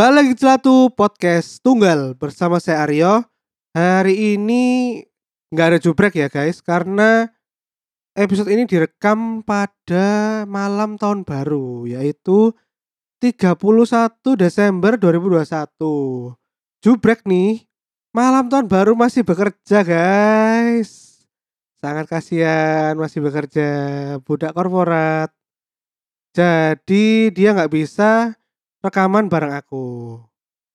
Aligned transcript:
Kembali 0.00 0.16
lagi 0.16 0.32
di 0.32 0.40
Celatu 0.40 0.88
Podcast 0.96 1.60
Tunggal 1.60 2.16
bersama 2.16 2.56
saya 2.56 2.88
Aryo. 2.88 3.20
Hari 3.76 4.32
ini 4.32 4.96
nggak 5.52 5.76
ada 5.76 5.76
jubrek 5.76 6.16
ya 6.16 6.32
guys 6.32 6.64
karena 6.64 7.28
episode 8.16 8.48
ini 8.48 8.64
direkam 8.64 9.44
pada 9.44 10.48
malam 10.48 10.96
tahun 10.96 11.28
baru 11.28 11.84
yaitu 11.84 12.56
31 13.20 14.40
Desember 14.40 14.96
2021. 14.96 15.68
Jubrek 16.80 17.20
nih, 17.28 17.68
malam 18.16 18.48
tahun 18.48 18.72
baru 18.72 18.96
masih 18.96 19.20
bekerja 19.20 19.84
guys. 19.84 21.28
Sangat 21.76 22.08
kasihan 22.08 22.96
masih 22.96 23.20
bekerja 23.20 23.68
budak 24.24 24.56
korporat. 24.56 25.28
Jadi 26.32 27.36
dia 27.36 27.52
nggak 27.52 27.68
bisa 27.68 28.39
rekaman 28.80 29.28
bareng 29.28 29.52
aku. 29.52 30.18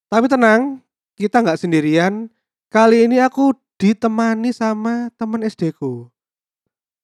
Tapi 0.09 0.25
tenang, 0.30 0.81
kita 1.17 1.42
nggak 1.42 1.59
sendirian. 1.59 2.30
Kali 2.70 3.09
ini 3.09 3.22
aku 3.22 3.53
ditemani 3.81 4.53
sama 4.53 5.09
teman 5.17 5.42
SD 5.45 5.73
ku. 5.75 6.09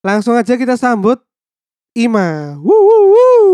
Langsung 0.02 0.34
aja 0.34 0.58
kita 0.58 0.74
sambut 0.74 1.22
Ima. 1.92 2.56
Woo, 2.58 2.72
woo, 2.72 3.04
woo. 3.12 3.52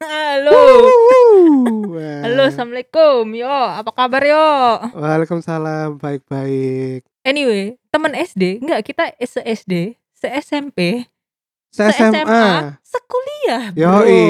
Halo. 0.00 0.50
Woo. 0.56 2.00
Halo, 2.24 2.42
Assalamualaikum. 2.48 3.28
Yo, 3.36 3.50
apa 3.50 3.90
kabar 3.92 4.22
yo? 4.24 4.48
Waalaikumsalam, 4.96 6.00
baik-baik. 6.00 7.04
Anyway, 7.26 7.76
teman 7.92 8.16
SD, 8.16 8.64
enggak 8.64 8.88
kita 8.88 9.12
se 9.20 9.42
SD, 9.44 10.00
se 10.16 10.32
SMP, 10.40 11.10
Se 11.78 11.94
se 11.94 12.10
SMA. 12.10 12.26
SMA, 12.26 12.44
sekuliah. 12.82 13.64
bro. 13.70 14.02
Yoi. 14.02 14.22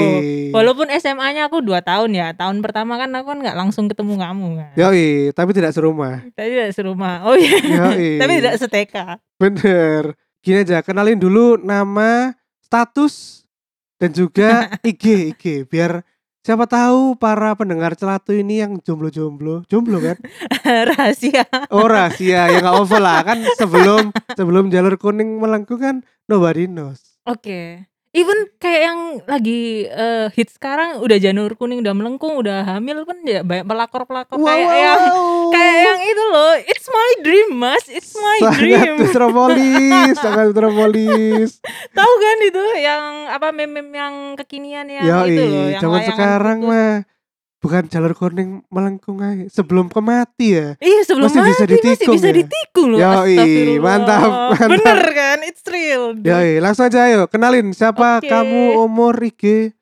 Walaupun 0.53 0.93
SMA-nya 1.01 1.49
aku 1.49 1.65
2 1.65 1.81
tahun 1.81 2.09
ya. 2.13 2.37
Tahun 2.37 2.61
pertama 2.61 3.01
kan 3.01 3.09
aku 3.17 3.33
kan 3.33 3.39
nggak 3.41 3.57
langsung 3.57 3.89
ketemu 3.89 4.21
kamu 4.21 4.47
kan. 4.61 4.71
Yoi, 4.77 5.33
tapi 5.33 5.51
tidak 5.57 5.73
serumah. 5.73 6.29
Tapi 6.37 6.49
tidak 6.53 6.71
serumah. 6.77 7.25
Oh 7.25 7.33
iya. 7.33 7.57
Yoi. 7.57 8.09
Tapi 8.21 8.31
tidak 8.37 8.55
seteka. 8.61 9.17
Bener. 9.41 10.13
Gini 10.45 10.61
aja, 10.61 10.85
kenalin 10.85 11.17
dulu 11.17 11.57
nama, 11.57 12.37
status, 12.61 13.43
dan 13.97 14.13
juga 14.13 14.69
IG, 14.87 15.35
IG. 15.35 15.43
Biar 15.65 16.05
siapa 16.45 16.69
tahu 16.69 17.17
para 17.19 17.51
pendengar 17.57 17.97
celatu 17.97 18.31
ini 18.31 18.61
yang 18.61 18.77
jomblo-jomblo. 18.79 19.65
Jomblo 19.67 19.99
kan? 19.99 20.21
Rahasia. 20.93 21.43
Oh 21.73 21.89
rahasia, 21.89 22.45
ya 22.53 22.57
nggak 22.61 22.77
over 22.77 23.01
lah. 23.01 23.25
Kan 23.25 23.41
sebelum 23.57 24.13
sebelum 24.37 24.69
jalur 24.69 24.95
kuning 25.01 25.41
melengkung 25.41 25.81
kan 25.81 25.95
nobody 26.29 26.69
knows. 26.69 27.08
Oke. 27.25 27.85
Even 28.09 28.49
kayak 28.57 28.81
yang 28.89 28.99
lagi 29.29 29.85
eh, 29.85 30.33
hit 30.33 30.49
sekarang 30.49 30.97
udah 30.97 31.21
janur 31.21 31.53
kuning 31.53 31.85
udah 31.85 31.93
melengkung 31.93 32.41
udah 32.41 32.65
hamil 32.65 33.05
kan 33.05 33.21
ya 33.21 33.45
banyak 33.45 33.69
pelakor-pelakor 33.69 34.33
kayak 34.33 34.65
yang 34.81 35.01
kayak 35.53 35.77
yang 35.85 36.01
itu 36.01 36.23
loh 36.33 36.57
it's 36.57 36.89
my 36.89 37.09
dream 37.21 37.49
mas 37.53 37.85
it's 37.85 38.17
my 38.17 38.37
sangat 38.41 38.57
dream 38.65 38.93
metropolis, 39.05 40.13
sangat 40.17 40.45
metropolis. 40.49 41.61
tahu 41.97 42.13
kan 42.17 42.37
itu 42.49 42.63
yang 42.81 43.03
apa 43.29 43.53
meme-meme 43.53 43.93
yang 43.93 44.15
kekinian 44.41 44.89
yang 44.89 45.05
Ya 45.05 45.17
itu 45.29 45.43
loh 45.45 45.65
yang 45.69 45.81
zaman 45.85 45.93
layangan 46.01 46.09
sekarang 46.09 46.57
putus. 46.65 46.69
mah 46.73 46.93
bukan 47.59 47.91
jalur 47.91 48.15
kuning 48.15 48.63
melengkung 48.71 49.19
aja. 49.19 49.45
Sebelum 49.51 49.91
kemati 49.91 50.47
ya. 50.55 50.67
iya 50.79 51.03
sebelum 51.03 51.27
masih 51.27 51.43
bisa 51.43 51.43
mati 51.43 51.59
masih 51.59 51.67
ditikung 51.75 52.15
bisa 52.15 52.29
ya? 52.31 52.35
ditikung 52.39 52.87
loh 52.89 52.99
Yoi, 52.99 53.37
mantap, 53.77 54.31
mantap. 54.55 54.69
bener 54.71 54.99
kan 55.11 55.37
it's 55.43 55.63
real 55.67 56.15
Ya, 56.23 56.39
langsung 56.57 56.87
aja 56.87 57.03
ayo 57.05 57.27
kenalin 57.27 57.75
siapa 57.75 58.23
Oke. 58.23 58.31
kamu 58.31 58.79
umur 58.79 59.13
IG. 59.19 59.75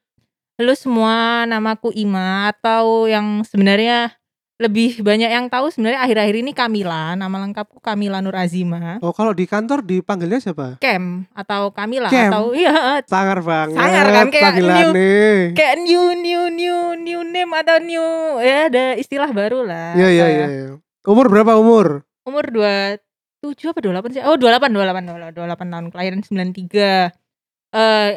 Halo 0.58 0.74
semua, 0.74 1.46
namaku 1.46 1.94
Ima 1.94 2.50
atau 2.50 3.06
yang 3.06 3.46
sebenarnya 3.46 4.17
lebih 4.58 5.06
banyak 5.06 5.30
yang 5.30 5.46
tahu 5.54 5.70
sebenarnya 5.70 6.02
akhir-akhir 6.02 6.36
ini 6.42 6.50
Kamila, 6.50 7.14
nama 7.14 7.38
lengkapku 7.46 7.78
Kamila 7.78 8.26
Nur 8.26 8.34
Azima. 8.34 8.98
Oh, 9.06 9.14
kalau 9.14 9.30
di 9.30 9.46
kantor 9.46 9.86
dipanggilnya 9.86 10.42
siapa? 10.42 10.82
Kem 10.82 11.30
atau 11.38 11.70
Kamila 11.70 12.10
Kem? 12.10 12.34
atau 12.34 12.58
iya 12.58 13.06
Sangar 13.06 13.46
banget. 13.46 13.78
Sangar 13.78 14.06
kan, 14.10 14.28
kayak 14.34 14.46
panggilannya. 14.58 15.14
kayak 15.54 15.76
new 15.86 16.18
new 16.18 16.44
new 16.50 16.78
new 16.98 17.22
name 17.22 17.54
atau 17.54 17.78
new 17.78 18.02
ya 18.42 18.66
ada 18.66 18.98
istilah 18.98 19.30
baru 19.30 19.62
lah. 19.62 19.94
Iya 19.94 20.10
iya 20.10 20.26
iya. 20.26 20.40
ya. 20.42 20.48
iya. 20.50 20.66
Umur 21.06 21.30
berapa 21.30 21.54
umur? 21.62 22.02
Umur 22.26 22.50
27 22.50 23.62
apa 23.70 23.80
28 24.10 24.18
sih? 24.18 24.22
Oh 24.26 24.42
28 24.42 24.74
28 24.74 25.38
28 25.38 25.70
tahun 25.70 25.86
kelahiran 25.94 26.22
93. 26.26 26.74
Eh 26.74 27.27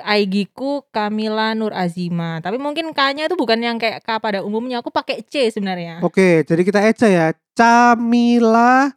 IG 0.00 0.54
ku 0.54 0.86
Kamila 0.94 1.52
Nur 1.58 1.74
Azima. 1.74 2.38
Tapi 2.38 2.56
mungkin 2.56 2.94
K-nya 2.94 3.26
itu 3.26 3.34
bukan 3.34 3.58
yang 3.58 3.76
kayak 3.76 4.00
K 4.06 4.08
pada 4.22 4.46
umumnya. 4.46 4.80
Aku 4.80 4.94
pakai 4.94 5.26
C 5.26 5.50
sebenarnya. 5.50 6.00
Oke, 6.00 6.46
jadi 6.46 6.62
kita 6.62 6.80
eca 6.86 7.08
ya. 7.10 7.26
Camila 7.52 8.94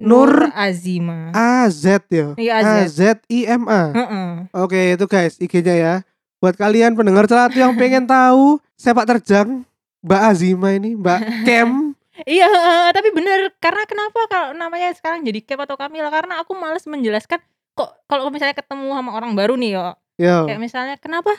Nur 0.00 0.50
Azima. 0.56 1.30
A 1.30 1.68
Z 1.70 2.08
ya. 2.10 2.34
Iya, 2.34 2.52
A 2.58 2.60
AZ. 2.82 2.96
Z 2.96 3.00
I 3.30 3.40
M 3.46 3.68
A. 3.70 3.82
Heeh. 3.92 4.28
Oke, 4.56 4.80
itu 4.96 5.04
guys 5.06 5.38
IG-nya 5.38 5.74
ya. 5.76 5.94
Buat 6.42 6.58
kalian 6.58 6.98
pendengar 6.98 7.24
celatu 7.30 7.56
yang 7.56 7.72
pengen 7.78 8.04
tahu 8.04 8.58
sepak 8.76 9.06
terjang 9.06 9.64
Mbak 10.04 10.22
Azima 10.28 10.68
ini, 10.76 10.98
Mbak 10.98 11.20
Kem. 11.46 11.70
Iya, 12.14 12.46
heeh, 12.46 12.94
tapi 12.94 13.10
bener 13.10 13.50
karena 13.58 13.82
kenapa 13.90 14.30
kalau 14.30 14.54
namanya 14.54 14.94
sekarang 14.94 15.26
jadi 15.26 15.42
Kep 15.42 15.66
atau 15.66 15.74
Kamila 15.74 16.14
karena 16.14 16.38
aku 16.38 16.54
males 16.54 16.86
menjelaskan 16.86 17.42
kok 17.74 17.90
kalau 18.06 18.30
misalnya 18.30 18.54
ketemu 18.54 18.94
sama 18.94 19.10
orang 19.14 19.34
baru 19.34 19.58
nih 19.58 19.70
yo. 19.74 19.86
Yo. 20.18 20.46
Kayak 20.46 20.60
misalnya 20.62 20.94
kenapa 20.96 21.34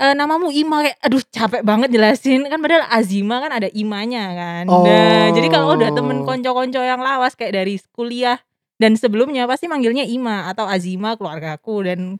eh, 0.00 0.14
namamu 0.16 0.48
Ima 0.50 0.82
kayak 0.82 0.98
aduh 1.04 1.22
capek 1.28 1.62
banget 1.62 1.92
jelasin 1.92 2.48
kan 2.48 2.58
padahal 2.58 2.88
Azima 2.90 3.38
kan 3.38 3.52
ada 3.52 3.68
imanya 3.70 4.32
kan. 4.32 4.64
Nah, 4.66 5.28
jadi 5.30 5.48
kalau 5.52 5.76
udah 5.76 5.92
temen 5.92 6.24
Oh. 6.24 6.26
konco-konco 6.26 6.80
yang 6.80 7.04
lawas 7.04 7.36
kayak 7.36 7.52
dari 7.62 7.76
kuliah 7.92 8.40
dan 8.80 8.96
sebelumnya 8.98 9.44
pasti 9.46 9.68
manggilnya 9.68 10.02
Ima 10.02 10.50
atau 10.50 10.64
Azima 10.66 11.14
keluargaku 11.14 11.84
dan 11.86 12.16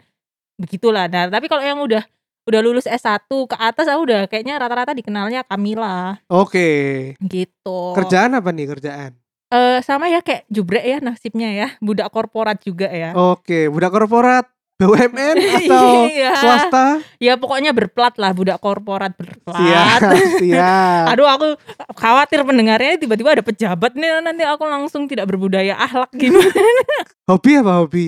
begitulah. 0.61 1.11
Nah, 1.11 1.33
tapi 1.33 1.51
kalau 1.51 1.65
yang 1.65 1.81
udah 1.83 2.05
udah 2.45 2.61
lulus 2.61 2.85
S1 2.85 3.25
ke 3.25 3.57
atas 3.57 3.89
aku 3.89 4.05
udah 4.05 4.29
kayaknya 4.29 4.61
rata-rata 4.61 4.93
dikenalnya 4.93 5.49
Kamila 5.49 6.21
Oke. 6.29 7.17
gitu. 7.25 7.97
Kerjaan 7.97 8.37
apa 8.37 8.53
nih 8.53 8.69
kerjaan? 8.69 9.17
Eh, 9.55 9.79
sama 9.87 10.11
ya 10.11 10.19
kayak 10.19 10.51
jubrek 10.51 10.83
ya 10.83 10.99
nasibnya 10.99 11.47
ya, 11.55 11.69
budak 11.79 12.11
korporat 12.11 12.59
juga 12.59 12.91
ya. 12.91 13.15
Oke, 13.15 13.71
budak 13.71 13.95
korporat 13.95 14.51
BUMN 14.83 15.39
atau 15.63 16.11
Iya. 16.11 16.35
swasta? 16.35 16.87
Ya 17.23 17.39
pokoknya 17.39 17.71
berplat 17.71 18.19
lah 18.19 18.35
budak 18.35 18.59
korporat 18.59 19.15
berplat. 19.15 19.55
Siap, 19.55 20.01
siap. 20.43 21.15
Aduh 21.15 21.31
aku 21.31 21.55
khawatir 21.95 22.43
pendengarnya 22.43 22.99
tiba-tiba 22.99 23.39
ada 23.39 23.47
pejabat 23.47 23.95
nih 23.95 24.19
nanti 24.27 24.43
aku 24.43 24.67
langsung 24.67 25.07
tidak 25.07 25.31
berbudaya 25.31 25.79
akhlak 25.79 26.11
gimana. 26.19 26.51
Hobi 27.31 27.51
apa 27.63 27.73
hobi? 27.79 28.07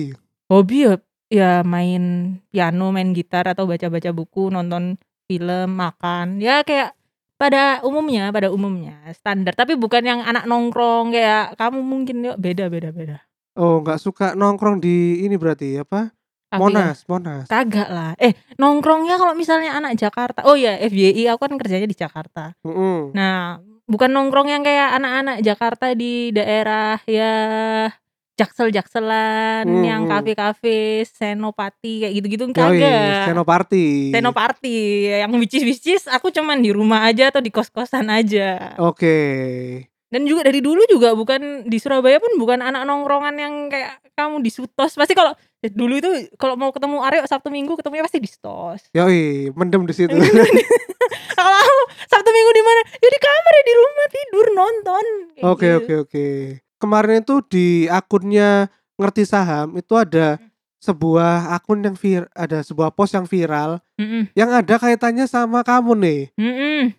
Hobi 0.51 0.77
ya, 0.83 0.93
ya 1.31 1.51
main 1.63 2.35
piano, 2.51 2.91
main 2.91 3.15
gitar 3.15 3.47
atau 3.47 3.63
baca-baca 3.63 4.11
buku, 4.11 4.51
nonton 4.51 4.99
film, 5.31 5.79
makan. 5.79 6.43
Ya 6.43 6.67
kayak 6.67 6.96
pada 7.37 7.79
umumnya, 7.85 8.33
pada 8.33 8.49
umumnya 8.49 8.97
standar. 9.13 9.53
Tapi 9.53 9.77
bukan 9.77 10.03
yang 10.03 10.19
anak 10.25 10.49
nongkrong 10.49 11.13
kayak 11.13 11.55
kamu 11.55 11.79
mungkin 11.85 12.25
yuk 12.25 12.37
beda 12.41 12.67
beda 12.67 12.89
beda. 12.91 13.17
Oh, 13.57 13.81
nggak 13.81 14.01
suka 14.01 14.33
nongkrong 14.37 14.81
di 14.81 15.25
ini 15.25 15.37
berarti 15.37 15.81
apa? 15.81 16.13
Tapi 16.47 16.61
ya, 16.61 16.63
Monas, 16.63 16.97
Monas. 17.09 17.45
Kagak 17.51 17.89
lah. 17.91 18.11
Eh, 18.17 18.31
nongkrongnya 18.55 19.19
kalau 19.19 19.35
misalnya 19.35 19.75
anak 19.75 19.99
Jakarta. 19.99 20.47
Oh 20.47 20.55
ya, 20.55 20.79
FYI 20.79 21.27
aku 21.33 21.43
kan 21.43 21.53
kerjanya 21.59 21.87
di 21.89 21.97
Jakarta. 21.97 22.55
Mm-mm. 22.63 23.11
Nah, 23.11 23.59
bukan 23.83 24.09
nongkrong 24.15 24.47
yang 24.51 24.63
kayak 24.63 24.95
anak-anak 24.95 25.37
Jakarta 25.43 25.91
di 25.91 26.31
daerah 26.31 26.99
ya 27.03 27.33
jaksel-jakselan, 28.37 29.65
Hmm, 29.65 29.83
yang 29.83 30.01
hmm. 30.05 30.11
kafe-kafe, 30.13 31.03
senopati 31.09 32.05
kayak 32.05 32.13
gitu-gitu 32.21 32.43
Yoi, 32.47 32.55
kagak. 32.55 33.25
Senoparty. 33.33 33.87
Senoparty 34.13 34.77
yang 35.25 35.33
wicis-wicis 35.35 36.05
aku 36.07 36.29
cuman 36.29 36.61
di 36.61 36.69
rumah 36.69 37.09
aja 37.09 37.33
atau 37.33 37.41
di 37.41 37.49
kos-kosan 37.49 38.07
aja. 38.13 38.77
Oke. 38.77 39.17
Dan 40.07 40.23
juga 40.23 40.47
dari 40.47 40.63
dulu 40.63 40.87
juga 40.87 41.11
bukan 41.11 41.67
di 41.67 41.77
Surabaya 41.83 42.15
pun 42.23 42.31
bukan 42.39 42.63
anak 42.63 42.87
nongkrongan 42.87 43.35
yang 43.35 43.53
kayak 43.67 43.99
kamu 44.15 44.39
di 44.39 44.47
Sutos. 44.47 44.95
Pasti 44.95 45.11
kalau 45.11 45.35
eh, 45.59 45.67
dulu 45.67 45.99
itu 45.99 46.31
kalau 46.39 46.55
mau 46.55 46.71
ketemu 46.71 47.03
Aryo 47.03 47.27
Sabtu 47.27 47.51
Minggu 47.51 47.75
ketemunya 47.75 48.07
pasti 48.07 48.23
di 48.23 48.29
Stos. 48.31 48.87
Yoi, 48.95 49.51
mendem 49.51 49.83
di 49.83 49.91
situ. 49.91 50.15
Kalau 51.37 51.69
Sabtu 52.09 52.29
Minggu 52.33 52.51
di 52.51 52.63
mana? 52.65 52.81
Ya 52.97 53.09
di 53.13 53.19
kamar 53.21 53.51
ya 53.53 53.63
di 53.63 53.73
rumah 53.77 54.07
tidur 54.09 54.47
nonton. 54.57 55.05
Kayak 55.37 55.45
Oke, 55.53 55.67
gitu. 55.69 55.77
oke, 55.77 55.93
oke. 56.03 56.27
Kemarin 56.77 57.25
itu 57.25 57.41
di 57.49 57.89
akunnya 57.89 58.69
ngerti 58.97 59.25
saham 59.25 59.77
itu 59.77 59.93
ada 59.97 60.37
sebuah 60.77 61.57
akun 61.57 61.81
yang 61.81 61.97
vir 61.97 62.29
ada 62.37 62.61
sebuah 62.61 62.93
post 62.93 63.17
yang 63.17 63.25
viral 63.25 63.81
Mm-mm. 63.97 64.29
yang 64.37 64.53
ada 64.53 64.77
kaitannya 64.77 65.25
sama 65.25 65.65
kamu 65.65 65.97
nih. 65.97 66.21
Mm-mm. 66.37 66.93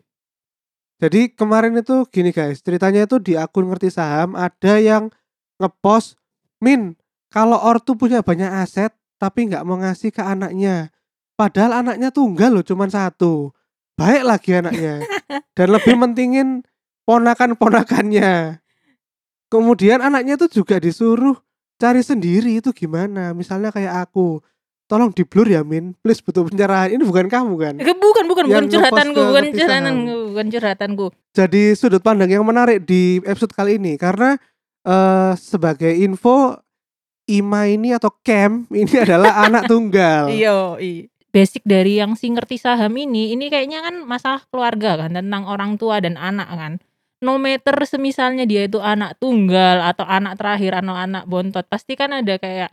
Jadi 0.98 1.30
kemarin 1.30 1.78
itu 1.78 2.02
gini 2.10 2.34
guys, 2.34 2.58
ceritanya 2.58 3.06
itu 3.06 3.22
di 3.22 3.38
akun 3.38 3.70
ngerti 3.70 3.86
saham 3.94 4.34
ada 4.34 4.82
yang 4.82 5.14
ngepost, 5.62 6.18
Min, 6.58 6.98
kalau 7.30 7.54
ortu 7.54 7.94
punya 7.94 8.18
banyak 8.18 8.50
aset 8.50 8.90
tapi 9.14 9.46
nggak 9.46 9.62
mau 9.62 9.78
ngasih 9.78 10.10
ke 10.10 10.22
anaknya. 10.22 10.90
Padahal 11.38 11.86
anaknya 11.86 12.10
tunggal 12.10 12.50
loh, 12.50 12.66
cuman 12.66 12.90
satu. 12.90 13.54
baik 13.98 14.22
lagi 14.22 14.54
anaknya 14.54 15.02
dan 15.58 15.74
lebih 15.74 15.98
mentingin 15.98 16.62
ponakan-ponakannya. 17.02 18.62
Kemudian 19.48 20.04
anaknya 20.04 20.36
itu 20.36 20.60
juga 20.60 20.76
disuruh 20.76 21.36
cari 21.80 22.04
sendiri 22.04 22.60
itu 22.60 22.70
gimana? 22.76 23.32
Misalnya 23.32 23.72
kayak 23.72 24.08
aku, 24.08 24.44
tolong 24.88 25.12
di 25.12 25.22
blur 25.24 25.48
ya 25.48 25.60
Min, 25.64 25.92
please 26.00 26.24
butuh 26.24 26.48
pencerahan. 26.48 26.92
Ini 26.92 27.04
bukan 27.04 27.28
kamu 27.28 27.54
kan? 27.56 27.74
Eh, 27.80 27.84
bukan 27.84 28.24
bukan 28.24 28.24
bukan 28.28 28.44
Yang 28.48 28.64
ngepost 28.68 28.72
curhatanku, 28.74 29.20
bukan 29.20 29.44
curhatanku, 29.52 30.16
bukan 30.32 30.46
curhatanku. 30.48 31.06
Jadi 31.36 31.62
sudut 31.76 32.02
pandang 32.04 32.32
yang 32.32 32.44
menarik 32.44 32.84
di 32.84 33.20
episode 33.24 33.52
kali 33.52 33.76
ini 33.76 34.00
karena 34.00 34.40
eh 34.88 35.32
sebagai 35.36 35.92
info 35.92 36.56
Ima 37.28 37.68
ini 37.68 37.92
atau 37.92 38.08
Cam 38.24 38.64
ini 38.72 38.88
adalah 39.04 39.44
anak 39.44 39.68
tunggal. 39.68 40.32
Iya, 40.32 40.80
i. 40.80 41.12
Basic 41.28 41.60
dari 41.68 42.00
yang 42.00 42.16
si 42.16 42.32
ngerti 42.32 42.56
saham 42.56 42.96
ini, 42.96 43.36
ini 43.36 43.52
kayaknya 43.52 43.84
kan 43.84 44.00
masalah 44.00 44.40
keluarga 44.48 44.96
kan 44.96 45.12
tentang 45.12 45.44
orang 45.44 45.76
tua 45.76 46.00
dan 46.00 46.16
anak 46.16 46.48
kan. 46.48 46.72
No 47.18 47.34
matter 47.34 47.74
semisalnya 47.82 48.46
dia 48.46 48.70
itu 48.70 48.78
anak 48.78 49.18
tunggal 49.18 49.82
atau 49.82 50.06
anak 50.06 50.38
terakhir 50.38 50.78
atau 50.78 50.94
anak 50.94 51.26
bontot, 51.26 51.66
pasti 51.66 51.98
kan 51.98 52.14
ada 52.14 52.38
kayak 52.38 52.70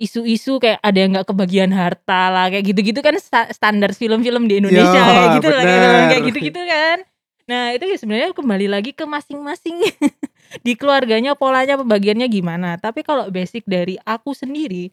isu-isu 0.00 0.56
kayak 0.58 0.80
ada 0.80 0.98
yang 0.98 1.10
nggak 1.14 1.28
kebagian 1.28 1.70
harta 1.70 2.32
lah 2.32 2.48
kayak 2.48 2.72
gitu-gitu 2.72 3.04
kan 3.04 3.14
sta- 3.20 3.52
standar 3.52 3.92
film-film 3.94 4.50
di 4.50 4.58
Indonesia 4.58 4.98
Ya, 4.98 5.06
kayak 5.06 5.28
gitu 5.38 5.48
lah 5.52 5.62
kayak 5.62 6.08
kayak 6.08 6.22
gitu-gitu 6.32 6.60
kan. 6.64 6.98
Nah, 7.42 7.64
itu 7.74 7.84
ya 7.84 7.96
sebenarnya 8.00 8.28
kembali 8.32 8.66
lagi 8.70 8.90
ke 8.96 9.04
masing-masing 9.04 9.82
di 10.66 10.72
keluarganya 10.72 11.36
polanya 11.36 11.76
pembagiannya 11.76 12.26
gimana. 12.32 12.80
Tapi 12.80 13.04
kalau 13.04 13.28
basic 13.28 13.66
dari 13.68 14.00
aku 14.02 14.32
sendiri 14.32 14.88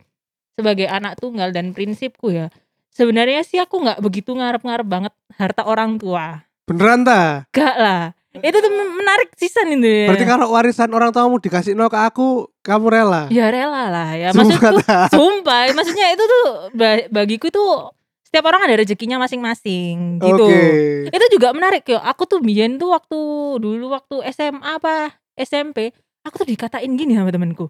sebagai 0.59 0.91
anak 0.91 1.17
tunggal 1.23 1.55
dan 1.55 1.71
prinsipku 1.71 2.35
ya, 2.35 2.51
sebenarnya 2.91 3.47
sih 3.47 3.63
aku 3.63 3.79
nggak 3.79 4.03
begitu 4.03 4.35
ngarep-ngarep 4.35 4.87
banget 4.87 5.13
harta 5.39 5.63
orang 5.63 5.95
tua. 5.95 6.43
Beneran 6.67 7.07
ta? 7.07 7.47
Gak 7.49 7.75
lah. 7.79 8.13
Itu 8.29 8.57
tuh 8.61 8.69
men- 8.69 8.93
menarik 8.93 9.33
sisan 9.33 9.73
itu 9.73 9.83
ya. 9.83 10.05
Berarti 10.05 10.25
kalau 10.25 10.53
warisan 10.53 10.93
orang 10.93 11.09
tuamu 11.09 11.41
dikasih 11.41 11.73
no 11.73 11.89
ke 11.89 11.97
aku, 11.97 12.45
kamu 12.61 12.85
rela? 12.87 13.23
ya 13.33 13.49
rela 13.49 13.89
lah 13.89 14.13
ya. 14.13 14.29
Maksudku 14.31 14.69
sumpah, 15.17 15.73
maksudnya 15.73 16.13
itu 16.13 16.21
tuh 16.21 16.45
ba- 16.77 17.09
bagiku 17.09 17.49
tuh 17.49 17.89
setiap 18.21 18.45
orang 18.45 18.69
ada 18.69 18.77
rezekinya 18.77 19.17
masing-masing 19.17 20.21
gitu. 20.21 20.45
Oke. 20.45 21.09
Itu 21.09 21.25
juga 21.33 21.49
menarik 21.49 21.81
ya. 21.89 21.97
Aku 22.05 22.29
tuh 22.29 22.37
biyen 22.37 22.77
tuh 22.77 22.93
waktu 22.93 23.17
dulu 23.57 23.89
waktu 23.89 24.21
SMA 24.29 24.77
apa 24.77 25.17
SMP, 25.33 25.89
aku 26.21 26.45
tuh 26.45 26.47
dikatain 26.47 26.93
gini 26.93 27.17
sama 27.17 27.33
temenku. 27.33 27.65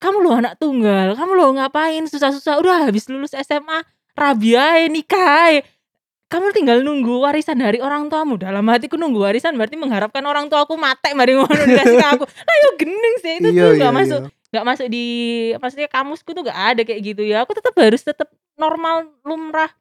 Kamu 0.00 0.24
lo 0.24 0.32
anak 0.32 0.56
tunggal, 0.56 1.12
kamu 1.12 1.32
lo 1.36 1.52
ngapain 1.52 2.08
susah-susah 2.08 2.56
udah 2.56 2.88
habis 2.88 3.10
lulus 3.12 3.36
SMA 3.36 3.84
rabi 4.16 4.56
ae 4.56 4.88
nikah. 4.88 5.60
Kamu 6.28 6.52
tinggal 6.52 6.84
nunggu 6.84 7.24
warisan 7.24 7.56
dari 7.56 7.80
orang 7.80 8.12
tuamu. 8.12 8.36
Dalam 8.36 8.60
hatiku 8.68 9.00
nunggu 9.00 9.24
warisan 9.24 9.56
berarti 9.56 9.80
mengharapkan 9.80 10.20
orang 10.28 10.52
tua 10.52 10.68
aku 10.68 10.76
mate 10.76 11.16
mari 11.16 11.32
ngono 11.32 11.48
dikasih 11.48 11.96
ke 11.96 12.06
aku. 12.20 12.24
Lah 12.28 12.56
yo 12.68 12.70
gendeng 12.76 13.16
sih 13.24 13.32
itu 13.40 13.48
Iya, 13.48 13.62
tuh 13.64 13.72
iya, 13.72 13.80
gak 13.80 13.94
masuk 13.96 14.20
iya. 14.20 14.36
nggak 14.48 14.64
masuk 14.64 14.86
di 14.88 15.04
maksudnya 15.60 15.88
kamusku 15.92 16.30
tuh 16.32 16.42
gak 16.44 16.60
ada 16.76 16.80
kayak 16.84 17.00
gitu 17.00 17.22
ya. 17.24 17.48
Aku 17.48 17.56
tetap 17.56 17.72
harus 17.80 18.04
tetap 18.04 18.28
normal 18.60 19.08
lumrah 19.24 19.72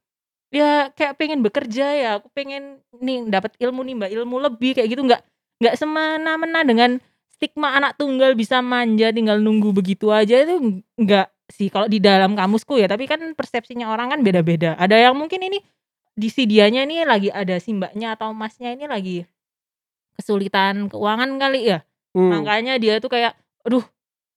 ya 0.47 0.87
kayak 0.95 1.19
pengen 1.19 1.43
bekerja 1.43 1.85
ya 1.99 2.09
aku 2.19 2.31
pengen 2.31 2.79
nih 3.03 3.27
dapat 3.27 3.51
ilmu 3.59 3.83
nimba 3.83 4.07
ilmu 4.07 4.39
lebih 4.39 4.79
kayak 4.79 4.87
gitu 4.95 5.03
nggak 5.03 5.19
nggak 5.59 5.75
semena-mena 5.75 6.63
dengan 6.63 6.91
stigma 7.27 7.75
anak 7.75 7.99
tunggal 7.99 8.31
bisa 8.31 8.63
manja 8.63 9.11
tinggal 9.11 9.43
nunggu 9.43 9.75
begitu 9.75 10.07
aja 10.07 10.47
itu 10.47 10.79
nggak 10.95 11.27
sih 11.51 11.67
kalau 11.67 11.91
di 11.91 11.99
dalam 11.99 12.31
kamusku 12.39 12.79
ya 12.79 12.87
tapi 12.87 13.11
kan 13.11 13.19
persepsinya 13.35 13.91
orang 13.91 14.15
kan 14.15 14.19
beda-beda 14.23 14.79
ada 14.79 14.95
yang 14.95 15.19
mungkin 15.19 15.43
ini 15.43 15.59
di 16.17 16.27
si 16.33 16.49
dianya 16.49 16.83
ini 16.89 17.05
lagi 17.05 17.29
ada 17.29 17.61
si 17.61 17.77
mbaknya 17.77 18.17
atau 18.17 18.33
masnya 18.33 18.73
ini 18.73 18.89
lagi 18.89 19.17
kesulitan 20.17 20.89
keuangan 20.89 21.37
kali 21.37 21.77
ya. 21.77 21.85
Hmm. 22.17 22.33
makanya 22.33 22.81
dia 22.81 22.97
tuh 22.97 23.13
kayak 23.13 23.37
aduh 23.61 23.85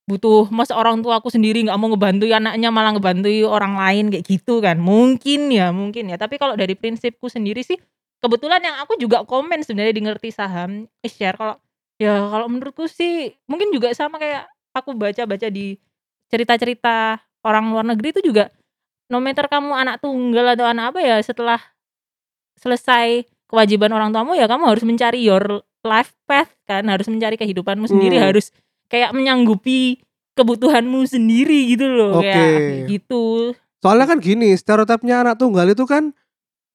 butuh 0.05 0.53
masa 0.53 0.77
orang 0.77 1.01
tua 1.01 1.17
aku 1.23 1.33
sendiri 1.33 1.65
nggak 1.65 1.79
mau 1.81 1.89
ngebantu 1.89 2.29
anaknya 2.29 2.69
malah 2.69 2.93
ngebantu 2.93 3.31
orang 3.49 3.79
lain 3.79 4.05
kayak 4.13 4.25
gitu 4.29 4.61
kan. 4.61 4.77
Mungkin 4.77 5.49
ya 5.49 5.73
mungkin 5.73 6.13
ya. 6.13 6.21
Tapi 6.21 6.37
kalau 6.37 6.59
dari 6.59 6.75
prinsipku 6.77 7.31
sendiri 7.31 7.63
sih 7.65 7.81
kebetulan 8.21 8.61
yang 8.61 8.77
aku 8.85 9.01
juga 9.01 9.25
komen 9.25 9.65
sebenarnya 9.65 9.95
di 9.97 10.03
ngerti 10.05 10.29
saham 10.35 10.85
eh, 11.01 11.09
share 11.09 11.41
kalau 11.41 11.57
ya 11.97 12.21
kalau 12.29 12.47
menurutku 12.53 12.85
sih 12.91 13.33
mungkin 13.49 13.73
juga 13.73 13.95
sama 13.97 14.21
kayak 14.21 14.45
aku 14.77 14.93
baca-baca 14.93 15.49
di 15.49 15.81
cerita-cerita 16.29 17.23
orang 17.47 17.73
luar 17.73 17.87
negeri 17.89 18.13
itu 18.13 18.21
juga 18.21 18.53
no 19.11 19.19
matter 19.19 19.51
kamu 19.51 19.75
anak 19.75 19.99
tunggal 19.99 20.47
atau 20.55 20.65
anak 20.65 20.95
apa 20.95 20.99
ya 21.03 21.17
setelah 21.21 21.59
selesai 22.57 23.25
kewajiban 23.51 23.91
orang 23.91 24.15
tuamu 24.15 24.39
ya 24.39 24.47
kamu 24.47 24.71
harus 24.71 24.85
mencari 24.87 25.21
your 25.25 25.65
life 25.83 26.13
path 26.29 26.53
kan 26.69 26.87
harus 26.87 27.09
mencari 27.09 27.35
kehidupanmu 27.35 27.89
sendiri 27.89 28.21
Hmm. 28.21 28.31
harus 28.31 28.55
kayak 28.87 29.11
menyanggupi 29.11 29.99
kebutuhanmu 30.37 31.03
sendiri 31.09 31.75
gitu 31.75 31.89
loh 31.91 32.21
Oke. 32.23 32.31
kayak 32.31 32.61
gitu 32.89 33.25
Soalnya 33.81 34.13
kan 34.13 34.21
gini, 34.21 34.53
stereotipnya 34.61 35.25
anak 35.25 35.41
tunggal 35.41 35.65
itu 35.65 35.89
kan 35.89 36.13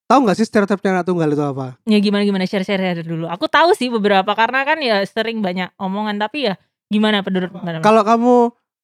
tahu 0.10 0.26
nggak 0.26 0.42
sih 0.42 0.46
stereotipnya 0.50 1.00
anak 1.02 1.06
tunggal 1.06 1.30
itu 1.30 1.44
apa? 1.46 1.78
ya 1.86 2.02
gimana 2.02 2.26
gimana 2.26 2.46
share 2.50 2.66
share 2.66 3.02
dulu 3.06 3.30
aku 3.30 3.46
tahu 3.46 3.78
sih 3.78 3.94
beberapa 3.94 4.34
karena 4.34 4.66
kan 4.66 4.78
ya 4.82 5.06
sering 5.06 5.42
banyak 5.46 5.70
omongan 5.78 6.18
tapi 6.18 6.50
ya 6.50 6.58
gimana 6.90 7.22
menurut 7.22 7.54
Kalau 7.82 8.02
kamu 8.02 8.36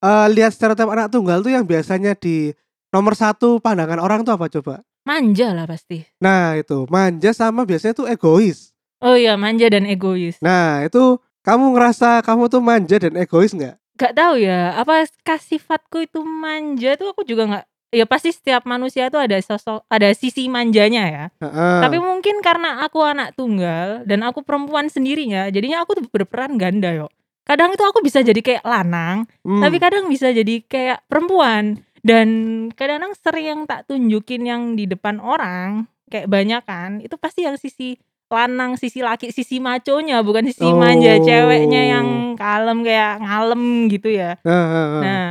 eh, 0.06 0.28
lihat 0.38 0.54
stereotip 0.54 0.90
anak 0.90 1.10
tunggal 1.10 1.42
tuh 1.42 1.50
yang 1.54 1.66
biasanya 1.66 2.14
di 2.14 2.54
nomor 2.92 3.16
satu 3.16 3.58
pandangan 3.58 3.98
orang 3.98 4.22
tuh 4.22 4.36
apa 4.36 4.48
coba? 4.48 4.76
manja 5.02 5.50
lah 5.50 5.66
pasti 5.66 6.06
Nah 6.20 6.54
itu 6.54 6.86
manja 6.86 7.32
sama 7.32 7.66
biasanya 7.66 7.96
tuh 7.96 8.06
egois. 8.06 8.70
oh 9.00 9.16
iya 9.16 9.34
manja 9.34 9.66
dan 9.66 9.84
egois 9.84 10.38
Nah 10.40 10.86
itu 10.86 11.18
kamu 11.42 11.74
ngerasa 11.74 12.22
kamu 12.22 12.48
tuh 12.48 12.62
manja 12.62 12.96
dan 12.96 13.16
egois 13.16 13.50
nggak? 13.50 13.76
gak 13.96 14.14
tahu 14.14 14.38
ya 14.38 14.76
apa 14.76 15.06
sifatku 15.38 16.04
itu 16.04 16.22
manja 16.22 16.94
tuh 16.96 17.10
aku 17.10 17.22
juga 17.22 17.46
nggak 17.46 17.66
ya 17.92 18.06
pasti 18.06 18.32
setiap 18.32 18.64
manusia 18.64 19.08
tuh 19.08 19.20
ada 19.20 19.36
sosok 19.38 19.84
ada 19.86 20.10
sisi 20.12 20.48
manjanya 20.48 21.04
ya 21.06 21.26
Heeh. 21.40 21.80
Tapi 21.82 21.98
mungkin 21.98 22.40
karena 22.40 22.82
aku 22.82 23.02
anak 23.02 23.34
tunggal 23.34 24.02
dan 24.06 24.22
aku 24.22 24.42
perempuan 24.42 24.88
sendirinya, 24.88 25.50
jadinya 25.50 25.82
aku 25.82 25.98
tuh 25.98 26.06
berperan 26.08 26.56
ganda 26.56 26.94
yo. 26.94 27.08
Kadang 27.42 27.74
itu 27.74 27.82
aku 27.82 28.00
bisa 28.00 28.22
jadi 28.22 28.38
kayak 28.38 28.64
lanang, 28.64 29.26
Hmm. 29.44 29.60
tapi 29.60 29.76
kadang 29.76 30.08
bisa 30.08 30.30
jadi 30.30 30.62
kayak 30.64 31.04
perempuan. 31.06 31.84
Dan 32.02 32.28
kadang-kadang 32.74 33.14
sering 33.14 33.46
yang 33.46 33.62
tak 33.70 33.86
tunjukin 33.86 34.42
yang 34.46 34.74
di 34.74 34.90
depan 34.90 35.22
orang, 35.22 35.86
kayak 36.10 36.28
banyak 36.28 36.62
kan, 36.66 36.92
itu 37.02 37.14
pasti 37.16 37.46
yang 37.46 37.56
sisi 37.62 37.96
lanang, 38.32 38.80
sisi 38.80 39.04
laki, 39.06 39.30
sisi 39.30 39.60
maconya, 39.62 40.24
bukan 40.26 40.50
sisi 40.50 40.66
manja 40.72 41.20
Oh. 41.20 41.24
ceweknya 41.24 41.82
yang 41.94 42.08
kalem 42.40 42.82
kayak 42.82 43.22
ngalem 43.22 43.64
gitu 43.92 44.10
ya. 44.10 44.40
Heeh. 44.42 44.90
Nah, 45.04 45.26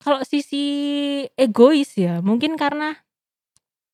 kalau 0.00 0.22
sisi 0.24 0.64
egois 1.34 1.92
ya, 1.98 2.22
mungkin 2.24 2.54
karena 2.56 2.94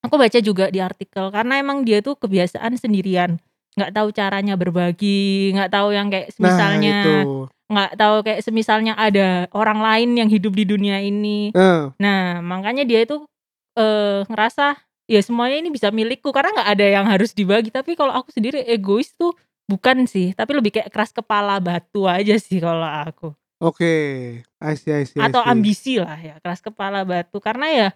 aku 0.04 0.14
baca 0.16 0.38
juga 0.38 0.68
di 0.68 0.80
artikel 0.80 1.28
karena 1.32 1.60
emang 1.60 1.82
dia 1.82 2.04
tuh 2.04 2.14
kebiasaan 2.20 2.76
sendirian, 2.76 3.40
nggak 3.75 3.92
tahu 3.96 4.08
caranya 4.12 4.54
berbagi, 4.60 5.50
nggak 5.56 5.70
tahu 5.72 5.88
yang 5.96 6.12
kayak 6.12 6.30
Nah 6.30 6.34
semisalnya 6.37 6.94
itu. 7.00 7.16
Nggak 7.70 7.90
tahu 7.94 8.16
kayak 8.26 8.42
semisalnya 8.42 8.98
ada 8.98 9.46
orang 9.54 9.78
lain 9.78 10.18
yang 10.18 10.28
hidup 10.28 10.52
di 10.58 10.66
dunia 10.66 10.98
ini. 10.98 11.54
Eh, 11.54 11.82
Nah, 12.02 12.42
makanya 12.42 12.82
dia 12.82 13.06
itu 13.06 13.22
eh 13.78 14.26
ngerasa 14.26 14.74
ya 15.06 15.20
semuanya 15.22 15.62
ini 15.62 15.70
bisa 15.70 15.88
milikku 15.94 16.34
karena 16.34 16.50
nggak 16.50 16.70
ada 16.74 16.86
yang 16.86 17.06
harus 17.06 17.30
dibagi. 17.30 17.70
Tapi 17.70 17.94
kalau 17.94 18.10
aku 18.10 18.34
sendiri 18.34 18.66
egois 18.66 19.14
tuh 19.14 19.32
bukan 19.70 20.02
sih, 20.10 20.34
tapi 20.34 20.50
lebih 20.58 20.74
kayak 20.74 20.90
keras 20.90 21.14
kepala 21.14 21.62
batu 21.62 22.10
aja 22.10 22.34
sih 22.42 22.58
kalau 22.58 22.86
aku 22.86 23.30
Oke, 23.60 23.92
I 24.58 24.72
see, 24.74 24.90
I 24.90 25.04
see, 25.04 25.20
I 25.20 25.28
atau 25.28 25.44
see. 25.44 25.50
ambisi 25.52 25.94
lah 26.00 26.16
ya 26.16 26.40
keras 26.40 26.64
kepala 26.64 27.04
batu 27.04 27.38
karena 27.38 27.66
ya 27.70 27.88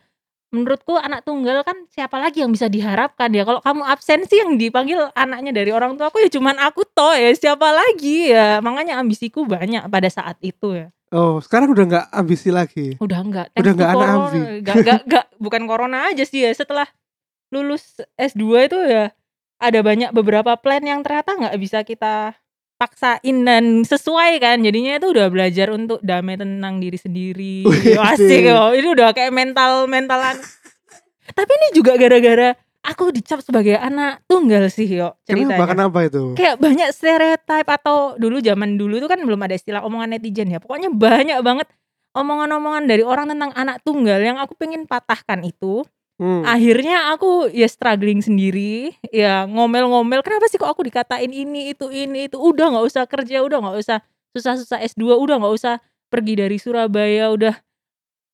menurutku 0.53 0.99
anak 0.99 1.25
tunggal 1.25 1.63
kan 1.65 1.87
siapa 1.89 2.21
lagi 2.21 2.43
yang 2.45 2.53
bisa 2.53 2.69
diharapkan 2.69 3.33
ya? 3.33 3.45
Kalau 3.47 3.61
kamu 3.65 3.83
absen 3.87 4.27
sih 4.29 4.43
yang 4.43 4.57
dipanggil 4.59 5.09
anaknya 5.15 5.51
dari 5.55 5.71
orang 5.73 5.97
tua 5.97 6.09
aku 6.13 6.21
ya 6.21 6.29
cuman 6.29 6.57
aku 6.61 6.85
toh 6.93 7.15
ya 7.17 7.31
siapa 7.33 7.71
lagi 7.73 8.31
ya? 8.35 8.61
Makanya 8.61 9.01
ambisiku 9.01 9.49
banyak 9.49 9.87
pada 9.89 10.09
saat 10.11 10.37
itu 10.45 10.77
ya. 10.77 10.89
Oh, 11.15 11.39
sekarang 11.39 11.71
udah 11.71 11.85
nggak 11.87 12.07
ambisi 12.11 12.51
lagi. 12.51 12.99
udah 12.99 13.19
enggak 13.23 13.47
Udah 13.55 13.73
nggak 13.73 13.91
anak 13.95 14.09
ambi. 14.11 14.41
enggak, 14.67 14.99
enggak, 15.07 15.27
bukan 15.39 15.63
corona 15.71 16.11
aja 16.11 16.27
sih 16.27 16.43
ya 16.43 16.51
setelah 16.51 16.91
lulus 17.55 18.03
S2 18.19 18.67
itu 18.67 18.79
ya 18.83 19.15
ada 19.63 19.79
banyak 19.87 20.11
beberapa 20.11 20.59
plan 20.59 20.83
yang 20.83 21.07
ternyata 21.07 21.39
nggak 21.39 21.57
bisa 21.63 21.87
kita 21.87 22.35
paksain 22.85 23.37
dan 23.49 23.81
sesuai 23.81 24.37
kan. 24.45 24.61
Jadinya 24.61 25.01
itu 25.01 25.09
udah 25.09 25.33
belajar 25.33 25.73
untuk 25.73 26.05
damai 26.05 26.37
tentang 26.37 26.85
diri 26.85 27.01
sendiri. 27.01 27.65
Asik 28.13 28.45
loh. 28.53 28.77
Ini 28.77 28.89
udah 28.93 29.17
kayak 29.17 29.33
mental 29.33 29.89
mentalan 29.89 30.37
tapi 31.33 31.51
ini 31.57 31.69
juga 31.73 31.97
gara-gara 31.97 32.53
aku 32.85 33.09
dicap 33.09 33.41
sebagai 33.41 33.81
anak 33.81 34.21
tunggal 34.29 34.69
sih 34.69 34.85
yo 34.85 35.17
ceritanya. 35.25 35.57
Kenapa? 35.57 35.73
Kenapa 35.73 35.99
itu? 36.05 36.23
kayak 36.37 36.61
banyak 36.61 36.89
stereotype 36.93 37.69
atau 37.81 38.21
dulu 38.21 38.45
zaman 38.45 38.77
dulu 38.77 39.01
itu 39.01 39.09
kan 39.09 39.25
belum 39.25 39.41
ada 39.41 39.57
istilah 39.57 39.81
omongan 39.81 40.21
netizen 40.21 40.53
ya. 40.53 40.61
Pokoknya 40.61 40.93
banyak 40.93 41.41
banget 41.41 41.67
omongan-omongan 42.13 42.85
dari 42.85 43.01
orang 43.01 43.33
tentang 43.33 43.57
anak 43.57 43.81
tunggal 43.81 44.21
yang 44.21 44.37
aku 44.37 44.53
pengen 44.55 44.85
patahkan 44.85 45.41
itu 45.49 45.83
Hmm. 46.19 46.47
Akhirnya 46.47 47.11
aku 47.11 47.51
ya 47.51 47.67
struggling 47.67 48.23
sendiri, 48.23 48.95
ya 49.11 49.51
ngomel-ngomel, 49.51 50.23
"Kenapa 50.23 50.47
sih 50.47 50.63
kok 50.63 50.71
aku 50.71 50.87
dikatain 50.87 51.27
ini, 51.35 51.75
itu 51.75 51.91
ini, 51.91 52.31
itu, 52.31 52.39
udah 52.39 52.71
nggak 52.71 52.87
usah 52.87 53.03
kerja, 53.11 53.43
udah 53.43 53.59
nggak 53.59 53.77
usah 53.83 53.99
susah-susah 54.31 54.79
S2, 54.87 55.19
udah 55.19 55.43
nggak 55.43 55.55
usah 55.59 55.75
pergi 56.15 56.39
dari 56.39 56.57
Surabaya, 56.63 57.35
udah" 57.35 57.59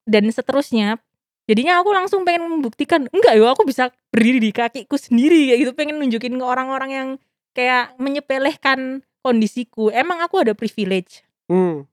dan 0.07 0.29
seterusnya. 0.31 1.03
Jadinya 1.51 1.83
aku 1.83 1.91
langsung 1.93 2.23
pengen 2.25 2.47
membuktikan, 2.49 3.11
"Enggak 3.11 3.35
yo, 3.37 3.51
aku 3.51 3.67
bisa 3.67 3.91
berdiri 4.15 4.39
di 4.41 4.53
kakiku 4.55 4.95
sendiri," 5.01 5.51
kayak 5.53 5.61
gitu, 5.67 5.73
pengen 5.77 5.97
nunjukin 5.99 6.39
ke 6.39 6.45
orang-orang 6.47 6.91
yang 6.95 7.09
kayak 7.59 7.97
menyepelekan 7.99 9.03
kondisiku. 9.27 9.91
Emang 9.91 10.23
aku 10.23 10.41
ada 10.47 10.55
privilege. 10.55 11.27
Hmm. 11.51 11.90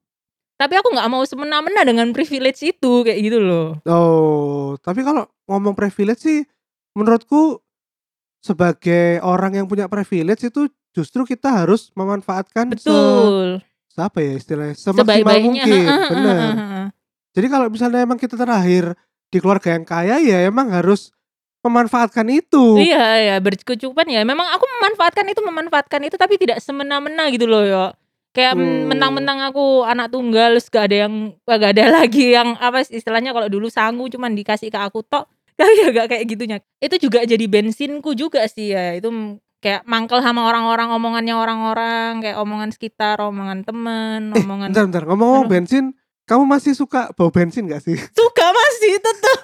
Tapi 0.58 0.74
aku 0.74 0.90
nggak 0.90 1.10
mau 1.14 1.22
semena-mena 1.22 1.86
dengan 1.86 2.10
privilege 2.10 2.66
itu, 2.66 3.06
kayak 3.06 3.22
gitu 3.22 3.38
loh. 3.38 3.78
Oh, 3.86 4.74
tapi 4.82 5.06
kalau 5.06 5.30
ngomong 5.46 5.78
privilege 5.78 6.26
sih 6.26 6.42
menurutku 6.98 7.62
sebagai 8.42 9.22
orang 9.22 9.62
yang 9.62 9.70
punya 9.70 9.86
privilege 9.86 10.50
itu 10.50 10.66
justru 10.98 11.30
kita 11.30 11.62
harus 11.62 11.94
memanfaatkan 11.94 12.74
Betul. 12.74 13.62
se 13.86 14.02
apa 14.02 14.18
ya 14.18 14.34
istilahnya, 14.34 14.74
semaksimal 14.74 15.38
mungkin, 15.46 15.86
heeh. 15.86 16.86
Jadi 17.38 17.48
kalau 17.54 17.70
misalnya 17.70 18.02
emang 18.02 18.18
kita 18.18 18.34
terlahir 18.34 18.98
di 19.30 19.38
keluarga 19.38 19.78
yang 19.78 19.86
kaya 19.86 20.18
ya 20.18 20.42
emang 20.50 20.74
harus 20.74 21.14
memanfaatkan 21.62 22.26
itu. 22.34 22.82
Iya 22.82 23.06
iya, 23.22 23.36
berkecukupan 23.38 24.10
ya 24.10 24.26
memang 24.26 24.50
aku 24.58 24.66
memanfaatkan 24.66 25.26
itu 25.30 25.42
memanfaatkan 25.46 26.02
itu 26.06 26.18
tapi 26.18 26.42
tidak 26.42 26.62
semena-mena 26.66 27.30
gitu 27.30 27.46
loh 27.46 27.62
yo. 27.62 27.86
Kayak 28.38 28.54
Hmm. 28.54 28.86
mentang-mentang 28.86 29.42
aku 29.50 29.82
anak 29.82 30.14
tunggal 30.14 30.54
terus 30.54 30.70
gak 30.70 30.94
ada 30.94 31.10
yang 31.10 31.34
gak 31.42 31.74
ada 31.74 31.86
lagi 32.06 32.38
yang 32.38 32.54
apa 32.62 32.86
istilahnya 32.86 33.34
kalau 33.34 33.50
dulu 33.50 33.66
sangu 33.74 34.06
cuman 34.06 34.38
dikasih 34.38 34.70
ke 34.70 34.78
aku 34.78 35.02
tok, 35.02 35.26
tapi 35.58 35.74
ya 35.82 35.90
gak 35.90 36.14
kayak 36.14 36.24
gitunya. 36.30 36.58
Itu 36.78 37.02
juga 37.02 37.26
jadi 37.26 37.42
bensinku 37.50 38.14
juga 38.14 38.46
sih 38.46 38.78
ya, 38.78 38.94
itu 38.94 39.10
kayak 39.58 39.90
mangkel 39.90 40.22
sama 40.22 40.46
orang-orang, 40.46 40.94
omongannya 40.94 41.34
orang-orang, 41.34 42.22
kayak 42.22 42.38
omongan 42.38 42.70
sekitar, 42.70 43.18
omongan 43.18 43.66
temen, 43.66 44.38
Eh, 44.38 44.46
omongan 44.46 44.70
bentar 44.70 44.86
bentar, 44.86 45.04
ngomong-ngomong 45.10 45.50
bensin, 45.50 45.98
kamu 46.30 46.46
masih 46.46 46.78
suka 46.78 47.10
bau 47.18 47.34
bensin 47.34 47.66
gak 47.66 47.82
sih? 47.82 47.98
Suka 48.18 48.46
masih 48.54 49.02
tetep 49.02 49.42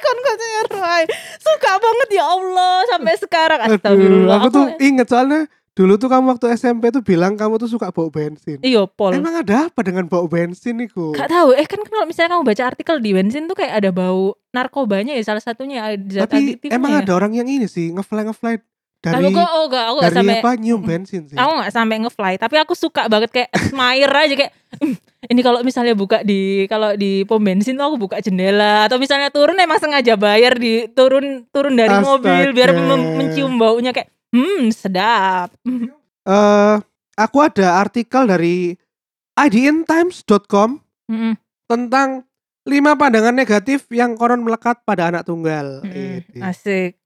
kan 0.00 1.06
Suka 1.40 1.72
banget 1.78 2.08
ya 2.18 2.24
Allah 2.26 2.74
sampai 2.90 3.14
sekarang 3.16 3.60
Aduh, 3.62 3.76
astagfirullah. 3.78 4.36
aku 4.38 4.48
tuh 4.50 4.66
inget 4.82 5.06
soalnya 5.08 5.46
dulu 5.70 5.96
tuh 5.96 6.06
kamu 6.06 6.24
waktu 6.30 6.46
SMP 6.54 6.90
tuh 6.90 7.00
bilang 7.00 7.34
kamu 7.34 7.56
tuh 7.56 7.66
suka 7.66 7.88
bau 7.88 8.08
bensin. 8.08 8.58
Iya 8.60 8.84
Pol. 8.84 9.14
Emang 9.14 9.32
ada 9.34 9.66
apa 9.66 9.80
dengan 9.80 10.04
bau 10.04 10.26
bensin 10.26 10.76
itu? 10.78 11.12
Gak 11.12 11.28
tahu 11.28 11.52
eh 11.52 11.64
kan 11.64 11.80
kalau 11.80 12.04
misalnya 12.04 12.34
kamu 12.34 12.44
baca 12.44 12.62
artikel 12.66 12.96
di 12.98 13.10
bensin 13.10 13.46
tuh 13.46 13.54
kayak 13.54 13.78
ada 13.78 13.90
bau 13.90 14.34
narkobanya 14.50 15.14
ya 15.14 15.24
salah 15.24 15.40
satunya 15.40 15.80
ada 15.86 15.96
zat 16.04 16.26
Tapi 16.26 16.36
adiktifnya 16.52 16.74
emang 16.74 16.92
ya. 16.92 17.00
ada 17.00 17.12
orang 17.14 17.32
yang 17.32 17.46
ini 17.46 17.64
sih 17.64 17.88
ngefly 17.90 18.26
ngefly 18.26 18.58
dari 19.00 19.16
Aku 19.16 19.32
kok 19.32 19.48
oh 19.48 19.64
gak 19.66 19.84
aku 19.86 19.96
gak 19.96 20.04
dari 20.04 20.16
sampai 20.20 20.36
apa 20.36 20.50
nyium 20.58 20.82
bensin 20.82 21.22
sih. 21.24 21.32
aku 21.32 21.50
gak 21.56 21.72
sampai 21.72 21.96
ngefly 21.98 22.34
tapi 22.36 22.56
aku 22.58 22.74
suka 22.74 23.02
banget 23.06 23.30
kayak 23.30 23.48
admire 23.50 24.12
aja 24.12 24.34
kayak 24.36 24.52
"Hmm, 24.76 24.94
ini 25.24 25.40
kalau 25.40 25.58
misalnya 25.62 25.94
buka 25.94 26.20
di 26.20 26.40
kalau 26.66 26.92
di 26.92 27.24
pom 27.24 27.40
bensin 27.40 27.74
tuh 27.74 27.86
aku 27.86 27.96
buka 27.96 28.20
jendela 28.20 28.84
atau 28.84 28.98
misalnya 28.98 29.30
turun 29.30 29.56
emang 29.56 29.78
sengaja 29.78 30.14
bayar 30.14 30.52
di 30.54 30.84
turun 30.90 31.48
turun 31.48 31.74
dari 31.74 31.96
mobil 31.96 32.52
biar 32.52 32.70
Astaga. 32.70 33.16
mencium 33.16 33.56
baunya 33.56 33.90
kayak 33.90 34.12
hmm 34.34 34.70
sedap. 34.70 35.54
Eh, 36.26 36.76
aku 37.18 37.36
ada 37.42 37.80
artikel 37.80 38.26
dari 38.28 38.78
idntimes.com 39.34 40.80
Mm-mm. 41.10 41.34
tentang 41.66 42.24
lima 42.68 42.94
pandangan 42.94 43.34
negatif 43.34 43.88
yang 43.90 44.14
konon 44.14 44.44
melekat 44.44 44.84
pada 44.84 45.10
anak 45.10 45.26
tunggal. 45.26 45.82
Ini. 45.82 46.44
Asik. 46.44 47.00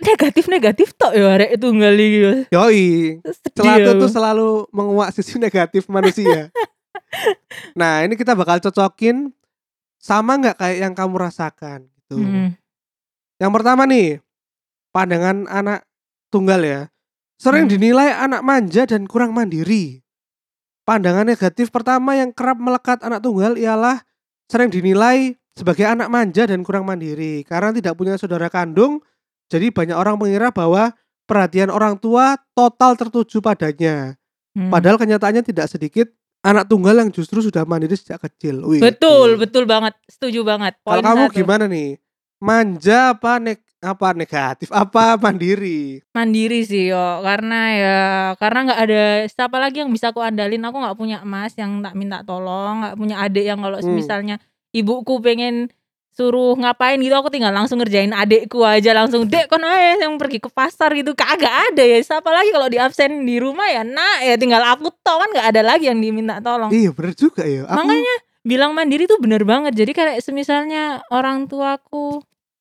Negatif 0.00 0.46
negatif 0.46 0.94
tok 0.94 1.12
ya 1.12 1.34
arek 1.34 1.58
tunggal 1.58 1.92
iki. 1.98 2.46
Yoi, 2.54 3.18
Celatu 3.52 3.90
aku. 3.90 4.00
tuh 4.06 4.10
selalu 4.10 4.48
menguak 4.70 5.10
sisi 5.10 5.36
negatif 5.36 5.90
manusia. 5.90 6.48
nah, 7.80 8.06
ini 8.06 8.14
kita 8.14 8.38
bakal 8.38 8.62
cocokin 8.62 9.34
sama 9.98 10.38
nggak 10.38 10.56
kayak 10.62 10.78
yang 10.86 10.94
kamu 10.94 11.18
rasakan 11.18 11.90
gitu. 11.90 12.22
Mm. 12.22 12.54
Yang 13.42 13.50
pertama 13.50 13.82
nih, 13.90 14.22
pandangan 14.94 15.50
anak 15.50 15.89
tunggal 16.30 16.62
ya. 16.62 16.80
Sering 17.36 17.66
Hmm. 17.66 17.72
dinilai 17.72 18.14
anak 18.14 18.40
manja 18.40 18.84
dan 18.84 19.04
kurang 19.04 19.32
mandiri. 19.32 20.00
Pandangan 20.84 21.28
negatif 21.28 21.70
pertama 21.70 22.16
yang 22.16 22.32
kerap 22.32 22.58
melekat 22.58 22.98
anak 23.00 23.22
tunggal 23.22 23.54
ialah 23.54 24.02
sering 24.50 24.72
dinilai 24.72 25.36
sebagai 25.54 25.86
anak 25.86 26.08
manja 26.08 26.48
dan 26.48 26.64
kurang 26.64 26.82
mandiri 26.84 27.44
karena 27.44 27.70
tidak 27.70 27.94
punya 27.94 28.16
saudara 28.16 28.50
kandung. 28.50 28.98
Jadi 29.50 29.70
banyak 29.70 29.94
orang 29.94 30.14
mengira 30.18 30.50
bahwa 30.50 30.94
perhatian 31.26 31.70
orang 31.70 31.98
tua 31.98 32.38
total 32.54 32.94
tertuju 32.94 33.38
padanya. 33.38 34.14
Hmm. 34.50 34.70
Padahal 34.70 34.98
kenyataannya 34.98 35.46
tidak 35.46 35.70
sedikit 35.70 36.10
anak 36.42 36.66
tunggal 36.66 36.96
yang 36.98 37.10
justru 37.14 37.38
sudah 37.38 37.62
mandiri 37.62 37.94
sejak 37.94 38.18
kecil. 38.26 38.66
Wih, 38.66 38.82
Betul, 38.82 39.38
betul 39.38 39.64
banget. 39.64 39.94
Setuju 40.10 40.42
banget. 40.42 40.74
Kalau 40.82 41.02
kamu 41.02 41.24
satu. 41.30 41.36
gimana 41.38 41.64
nih? 41.70 42.00
Manja 42.40 43.14
apa 43.14 43.36
neg 43.38 43.60
apa 43.80 44.12
negatif 44.12 44.68
apa 44.68 45.16
mandiri? 45.16 46.04
Mandiri 46.12 46.68
sih 46.68 46.92
yo, 46.92 47.24
karena 47.24 47.60
ya 47.72 47.98
karena 48.36 48.58
nggak 48.68 48.80
ada 48.84 49.02
siapa 49.26 49.56
lagi 49.56 49.80
yang 49.80 49.90
bisa 49.90 50.12
aku 50.12 50.20
andalin. 50.20 50.60
Aku 50.68 50.76
nggak 50.76 50.96
punya 51.00 51.18
emas 51.24 51.56
yang 51.56 51.80
tak 51.80 51.96
minta 51.96 52.20
tolong, 52.20 52.84
nggak 52.84 52.96
punya 53.00 53.16
adik 53.24 53.44
yang 53.48 53.64
kalau 53.64 53.80
Hmm. 53.80 53.96
misalnya 53.96 54.36
ibuku 54.70 55.18
pengen 55.24 55.72
suruh 56.10 56.52
ngapain 56.58 57.00
gitu 57.00 57.14
aku 57.16 57.32
tinggal 57.32 57.54
langsung 57.54 57.80
ngerjain 57.80 58.12
adekku 58.12 58.60
aja 58.66 58.92
langsung 58.92 59.24
dek 59.30 59.46
kon 59.46 59.62
aja 59.62 60.04
yang 60.04 60.18
pergi 60.20 60.42
ke 60.42 60.50
pasar 60.52 60.90
gitu 60.92 61.14
kagak 61.14 61.70
ada 61.70 61.80
ya 61.86 61.96
siapa 62.02 62.28
lagi 62.28 62.50
kalau 62.50 62.66
di 62.66 62.76
absen 62.76 63.24
di 63.24 63.38
rumah 63.40 63.64
ya 63.70 63.86
nak 63.86 64.26
ya 64.26 64.34
tinggal 64.36 64.60
aku 64.74 64.90
toh 65.00 65.16
kan 65.22 65.30
nggak 65.32 65.48
ada 65.54 65.62
lagi 65.64 65.86
yang 65.88 66.02
diminta 66.02 66.42
tolong 66.42 66.68
Iya 66.74 66.90
bener 66.92 67.14
juga 67.14 67.46
ya. 67.46 67.62
Aku 67.64 67.86
Makanya 67.86 68.14
bilang 68.42 68.74
mandiri 68.74 69.06
tuh 69.06 69.22
bener 69.22 69.46
banget. 69.46 69.72
Jadi 69.72 69.92
kayak 69.96 70.18
semisalnya 70.20 71.00
orang 71.14 71.46
tuaku 71.46 72.20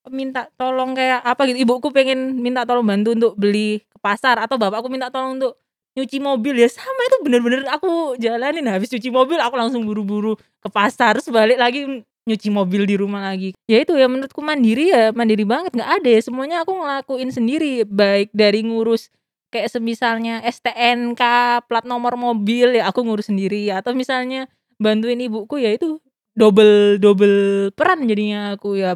minta 0.09 0.49
tolong 0.57 0.93
kayak 0.97 1.23
apa 1.23 1.47
gitu, 1.49 1.63
ibuku 1.63 1.89
pengen 1.93 2.37
minta 2.41 2.65
tolong 2.65 2.85
bantu 2.85 3.15
untuk 3.15 3.33
beli 3.39 3.81
ke 3.85 3.97
pasar 4.01 4.41
atau 4.41 4.59
bapakku 4.59 4.89
minta 4.91 5.09
tolong 5.09 5.39
untuk 5.41 5.57
nyuci 5.97 6.17
mobil. 6.21 6.55
Ya 6.59 6.69
sama 6.69 7.01
itu 7.09 7.17
bener-bener 7.25 7.65
aku 7.69 8.15
jalanin. 8.21 8.67
Habis 8.69 8.93
cuci 8.93 9.09
mobil 9.09 9.39
aku 9.41 9.55
langsung 9.57 9.83
buru-buru 9.83 10.37
ke 10.61 10.69
pasar. 10.69 11.17
Terus 11.17 11.29
balik 11.33 11.57
lagi 11.57 12.05
nyuci 12.29 12.49
mobil 12.53 12.85
di 12.85 12.95
rumah 12.95 13.33
lagi. 13.33 13.57
Ya 13.65 13.81
itu 13.81 13.97
ya 13.97 14.05
menurutku 14.05 14.39
mandiri 14.39 14.93
ya 14.93 15.09
mandiri 15.11 15.43
banget. 15.43 15.73
Nggak 15.73 15.91
ada 16.01 16.09
ya 16.09 16.21
semuanya 16.21 16.57
aku 16.63 16.71
ngelakuin 16.77 17.29
sendiri. 17.33 17.83
Baik 17.83 18.29
dari 18.31 18.61
ngurus 18.63 19.09
kayak 19.49 19.73
semisalnya 19.73 20.45
STNK 20.45 21.21
plat 21.65 21.85
nomor 21.89 22.13
mobil 22.15 22.77
ya 22.77 22.87
aku 22.87 23.01
ngurus 23.03 23.27
sendiri. 23.33 23.67
Atau 23.73 23.97
misalnya 23.97 24.45
bantuin 24.79 25.19
ibuku 25.19 25.59
ya 25.59 25.73
itu 25.75 25.99
double 26.37 27.01
double 27.01 27.69
peran 27.75 28.07
jadinya 28.07 28.55
aku 28.55 28.79
ya 28.79 28.95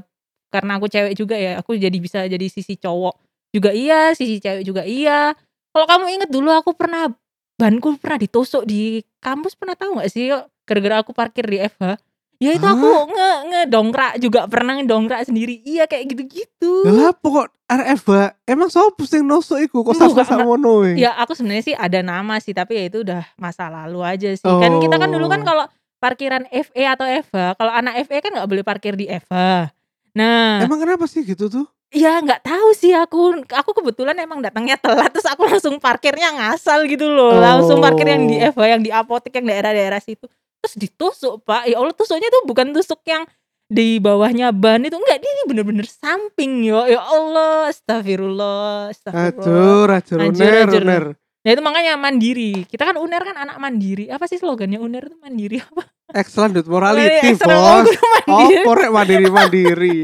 karena 0.53 0.77
aku 0.77 0.85
cewek 0.85 1.17
juga 1.17 1.33
ya 1.33 1.57
aku 1.57 1.73
jadi 1.73 1.97
bisa 1.97 2.29
jadi 2.29 2.45
sisi 2.45 2.77
cowok 2.77 3.17
juga 3.49 3.73
iya 3.73 4.13
sisi 4.13 4.37
cewek 4.37 4.61
juga 4.61 4.85
iya 4.85 5.33
kalau 5.73 5.89
kamu 5.89 6.05
inget 6.21 6.29
dulu 6.29 6.53
aku 6.53 6.77
pernah 6.77 7.09
banku 7.57 7.97
pernah 7.97 8.21
ditusuk 8.21 8.69
di 8.69 9.01
kampus 9.17 9.57
pernah 9.57 9.73
tahu 9.73 9.97
nggak 9.97 10.09
sih 10.13 10.29
gara-gara 10.69 11.01
aku 11.01 11.11
parkir 11.17 11.49
di 11.49 11.57
FH 11.57 11.97
ya 12.37 12.51
itu 12.53 12.65
aku 12.65 12.85
nge 13.09 13.31
ngedongkrak 13.49 14.13
juga 14.21 14.45
pernah 14.45 14.77
ngedongkrak 14.77 15.25
sendiri 15.25 15.63
iya 15.65 15.89
kayak 15.89 16.13
gitu-gitu 16.13 16.85
lah 16.85 17.15
pokok 17.17 17.49
RF 17.73 18.05
emang 18.45 18.69
sopo 18.69 19.03
sing 19.07 19.25
nosok 19.25 19.57
iku 19.65 19.81
kok 19.81 19.97
sampai 19.97 20.29
enggak. 20.29 20.45
ngono? 20.45 20.73
Ya 20.93 21.17
aku 21.17 21.33
sebenarnya 21.33 21.63
sih 21.65 21.75
ada 21.75 21.99
nama 22.05 22.37
sih 22.37 22.53
tapi 22.53 22.77
ya 22.77 22.83
itu 22.85 23.01
udah 23.01 23.25
masa 23.41 23.71
lalu 23.71 24.05
aja 24.05 24.29
sih. 24.29 24.45
Kan 24.45 24.77
kita 24.77 25.01
kan 25.01 25.09
dulu 25.09 25.25
kan 25.31 25.41
Oh. 25.41 25.47
kalau 25.47 25.65
parkiran 25.97 26.43
FE 26.51 26.83
atau 26.83 27.07
EVA, 27.07 27.55
kalau 27.55 27.71
anak 27.71 28.03
FE 28.05 28.17
kan 28.21 28.31
nggak 28.35 28.49
boleh 28.49 28.63
parkir 28.67 28.93
di 28.93 29.09
EVA. 29.09 29.71
Nah, 30.13 30.61
Emang 30.61 30.77
kenapa 30.77 31.09
sih 31.09 31.25
gitu 31.25 31.49
tuh? 31.49 31.65
ya 31.93 32.17
nggak 32.25 32.41
tahu 32.41 32.69
sih 32.73 32.93
aku. 32.93 33.45
Aku 33.49 33.71
kebetulan 33.77 34.17
emang 34.17 34.41
datangnya 34.41 34.77
telat 34.81 35.13
terus 35.13 35.29
aku 35.29 35.45
langsung 35.45 35.77
parkirnya 35.77 36.33
ngasal 36.33 36.89
gitu 36.89 37.05
loh. 37.05 37.37
Langsung 37.37 37.77
parkir 37.81 38.09
yang 38.09 38.25
di 38.25 38.41
Oh. 38.41 38.49
EVA 38.49 38.65
yang 38.77 38.81
di 38.81 38.89
apotek 38.89 39.33
yang 39.37 39.45
daerah-daerah 39.45 40.01
situ. 40.01 40.25
Terus 40.63 40.73
ditusuk, 40.73 41.45
Pak. 41.45 41.69
Ya 41.69 41.77
Allah, 41.77 41.93
tusuknya 41.93 42.33
tuh 42.33 42.49
bukan 42.49 42.73
tusuk 42.73 43.01
yang 43.05 43.25
di 43.69 43.97
bawahnya 43.97 44.53
ban 44.53 44.85
itu 44.85 44.93
enggak 44.93 45.17
dia 45.17 45.31
ini 45.33 45.43
bener-bener 45.49 45.87
samping 45.89 46.61
yo 46.61 46.85
ya 46.85 47.01
Allah 47.01 47.71
astagfirullah 47.73 48.93
astagfirullah 48.93 49.33
Acur, 49.33 49.87
acur, 49.89 50.17
uner, 50.21 50.67
uner. 50.69 51.03
Ya 51.43 51.51
itu 51.57 51.63
makanya 51.65 51.99
mandiri. 51.99 52.63
Kita 52.69 52.87
kan 52.87 52.95
UNER 52.95 53.19
kan 53.19 53.35
anak 53.35 53.57
mandiri. 53.59 54.07
Apa 54.07 54.31
sih 54.31 54.39
slogannya 54.39 54.79
UNER 54.79 55.11
itu 55.11 55.17
mandiri 55.19 55.59
apa? 55.59 55.83
Excellent 56.13 56.53
dude, 56.53 56.69
morality, 56.69 57.33
bos. 57.35 57.89
Oh, 58.29 58.49
korek 58.63 58.89
mandiri 58.89 59.27
mandiri. 59.27 59.97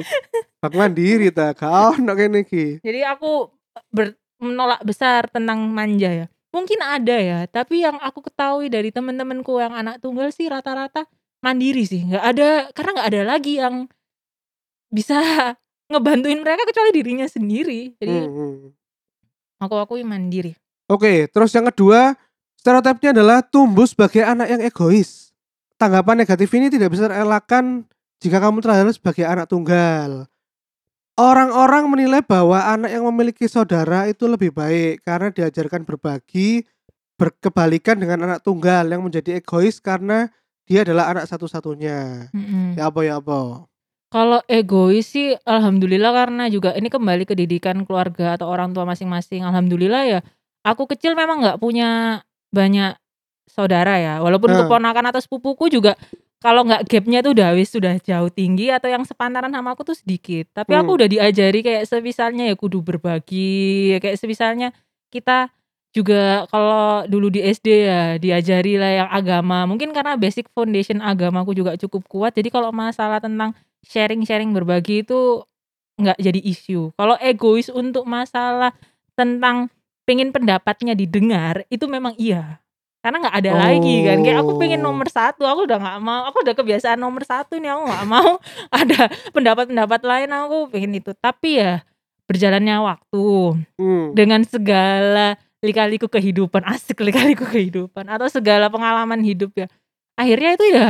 Bak 0.58 0.74
mandiri 0.74 1.30
ta, 1.30 1.54
kau 1.54 1.94
ono 1.94 2.12
kene 2.12 2.42
iki. 2.42 2.82
Jadi 2.82 3.06
aku 3.06 3.48
ber- 3.88 4.18
menolak 4.42 4.82
besar 4.82 5.30
tentang 5.30 5.70
manja 5.70 6.10
ya. 6.10 6.26
Mungkin 6.50 6.82
ada 6.82 7.14
ya, 7.14 7.40
tapi 7.46 7.86
yang 7.86 8.02
aku 8.02 8.26
ketahui 8.26 8.68
dari 8.68 8.90
teman-temanku 8.90 9.62
yang 9.62 9.70
anak 9.72 10.02
tunggal 10.02 10.34
sih 10.34 10.50
rata-rata 10.50 11.06
mandiri 11.40 11.86
sih. 11.86 12.02
nggak 12.04 12.26
ada 12.26 12.50
karena 12.74 12.90
nggak 12.98 13.10
ada 13.14 13.22
lagi 13.24 13.54
yang 13.56 13.86
bisa 14.90 15.16
ngebantuin 15.94 16.42
mereka 16.42 16.66
kecuali 16.66 16.90
dirinya 16.90 17.30
sendiri. 17.30 17.94
Jadi 17.96 18.16
Hmm, 18.18 18.34
hmm. 18.34 18.58
aku 19.62 19.76
akui 19.78 20.02
mandiri. 20.02 20.58
Oke, 20.90 21.30
terus 21.30 21.54
yang 21.54 21.70
kedua, 21.70 22.18
stereotipnya 22.58 23.14
adalah 23.14 23.46
tumbuh 23.46 23.86
sebagai 23.86 24.26
anak 24.26 24.50
yang 24.50 24.62
egois. 24.66 25.29
Tanggapan 25.80 26.20
negatif 26.20 26.52
ini 26.52 26.68
tidak 26.68 26.92
bisa 26.92 27.08
terelakkan 27.08 27.88
jika 28.20 28.44
kamu 28.44 28.60
terlahir 28.60 28.92
sebagai 28.92 29.24
anak 29.24 29.48
tunggal. 29.48 30.28
Orang-orang 31.16 31.88
menilai 31.88 32.20
bahwa 32.20 32.60
anak 32.60 32.92
yang 32.92 33.08
memiliki 33.08 33.48
saudara 33.48 34.08
itu 34.12 34.28
lebih 34.28 34.52
baik 34.52 35.04
karena 35.08 35.32
diajarkan 35.32 35.88
berbagi, 35.88 36.68
berkebalikan 37.16 38.00
dengan 38.00 38.28
anak 38.28 38.44
tunggal 38.44 38.88
yang 38.88 39.04
menjadi 39.04 39.40
egois 39.40 39.80
karena 39.80 40.32
dia 40.68 40.84
adalah 40.84 41.12
anak 41.12 41.32
satu-satunya. 41.32 42.32
Mm-mm. 42.32 42.80
Ya 42.80 42.88
apa 42.88 43.00
ya 43.04 43.20
apa. 43.20 43.68
Kalau 44.12 44.40
egois 44.48 45.12
sih 45.12 45.36
alhamdulillah 45.44 46.12
karena 46.12 46.48
juga 46.48 46.76
ini 46.76 46.88
kembali 46.88 47.24
ke 47.24 47.36
didikan 47.36 47.84
keluarga 47.84 48.36
atau 48.36 48.52
orang 48.52 48.72
tua 48.72 48.84
masing-masing. 48.84 49.44
Alhamdulillah 49.44 50.04
ya 50.08 50.20
aku 50.64 50.88
kecil 50.92 51.16
memang 51.16 51.40
nggak 51.44 51.60
punya 51.60 52.24
banyak 52.52 52.96
saudara 53.50 53.98
ya. 53.98 54.22
Walaupun 54.22 54.54
Nah. 54.54 54.66
keponakan 54.66 55.10
atau 55.12 55.20
sepupuku 55.20 55.68
juga 55.74 55.98
kalau 56.40 56.64
nggak 56.64 56.88
gapnya 56.88 57.20
tuh 57.20 57.36
udah 57.36 57.52
wis 57.52 57.68
sudah 57.68 58.00
jauh 58.00 58.32
tinggi 58.32 58.72
atau 58.72 58.88
yang 58.88 59.04
sepantaran 59.04 59.52
sama 59.52 59.76
aku 59.76 59.84
tuh 59.84 59.98
sedikit. 59.98 60.48
Tapi 60.56 60.72
aku 60.72 60.96
Hmm. 60.96 60.98
udah 61.04 61.08
diajari 61.12 61.60
kayak 61.60 61.84
sebisalnya 61.84 62.48
ya 62.48 62.56
kudu 62.56 62.80
berbagi, 62.80 63.98
kayak 64.00 64.16
sebisalnya 64.16 64.72
kita 65.12 65.52
juga 65.90 66.46
kalau 66.54 67.04
dulu 67.10 67.34
di 67.34 67.42
SD 67.42 67.68
ya 67.90 68.02
diajari 68.22 68.78
lah 68.78 68.92
yang 69.04 69.10
agama. 69.10 69.66
Mungkin 69.66 69.90
karena 69.92 70.16
basic 70.16 70.48
foundation 70.54 71.02
agamaku 71.02 71.58
juga 71.58 71.76
cukup 71.76 72.06
kuat. 72.08 72.38
Jadi 72.38 72.54
kalau 72.54 72.70
masalah 72.70 73.20
tentang 73.20 73.58
sharing-sharing 73.84 74.54
berbagi 74.54 75.02
itu 75.04 75.44
nggak 76.00 76.16
jadi 76.24 76.40
isu. 76.40 76.96
Kalau 76.96 77.20
egois 77.20 77.68
untuk 77.68 78.08
masalah 78.08 78.72
tentang 79.18 79.68
pengen 80.08 80.32
pendapatnya 80.32 80.96
didengar 80.96 81.68
itu 81.68 81.84
memang 81.86 82.16
iya. 82.16 82.64
Karena 83.00 83.18
nggak 83.24 83.36
ada 83.40 83.52
lagi 83.56 83.96
kan. 84.04 84.18
Kayak 84.20 84.40
aku 84.44 84.52
pengen 84.60 84.82
Oh. 84.84 84.92
nomor 84.92 85.08
satu, 85.08 85.48
aku 85.48 85.64
udah 85.66 85.80
nggak 85.80 86.00
mau. 86.04 86.22
Aku 86.28 86.44
udah 86.44 86.56
kebiasaan 86.56 87.00
nomor 87.00 87.24
satu 87.24 87.56
nih. 87.56 87.72
Aku 87.72 87.84
nggak 87.88 88.06
mau 88.06 88.38
ada 88.80 89.08
pendapat-pendapat 89.32 90.02
lain. 90.04 90.30
Aku 90.36 90.68
pengen 90.68 91.00
itu. 91.00 91.12
Tapi 91.16 91.64
ya 91.64 91.84
berjalannya 92.28 92.76
waktu 92.86 93.26
Hmm. 93.82 94.14
dengan 94.14 94.46
segala 94.46 95.34
lika-liku 95.60 96.06
kehidupan 96.08 96.62
asik 96.64 97.02
lika-liku 97.02 97.44
kehidupan 97.44 98.06
atau 98.08 98.30
segala 98.30 98.70
pengalaman 98.72 99.20
hidup 99.20 99.52
ya 99.58 99.68
akhirnya 100.16 100.56
itu 100.56 100.66
ya 100.72 100.88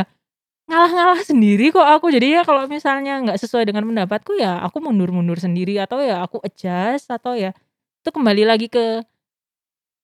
ngalah-ngalah 0.70 1.24
sendiri 1.26 1.74
kok 1.74 1.82
aku 1.82 2.14
jadi 2.14 2.38
ya 2.38 2.42
kalau 2.46 2.70
misalnya 2.70 3.18
nggak 3.26 3.40
sesuai 3.42 3.66
dengan 3.66 3.88
pendapatku 3.88 4.38
ya 4.38 4.62
aku 4.62 4.78
mundur-mundur 4.78 5.42
sendiri 5.42 5.82
atau 5.82 6.04
ya 6.06 6.22
aku 6.22 6.38
adjust 6.46 7.10
atau 7.10 7.34
ya 7.34 7.56
itu 8.04 8.10
kembali 8.14 8.44
lagi 8.46 8.68
ke 8.70 9.02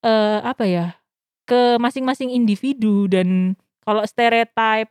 eh 0.01 0.39
apa 0.41 0.63
ya 0.65 0.97
ke 1.45 1.77
masing-masing 1.77 2.33
individu 2.33 3.05
dan 3.05 3.53
kalau 3.85 4.01
stereotype 4.05 4.89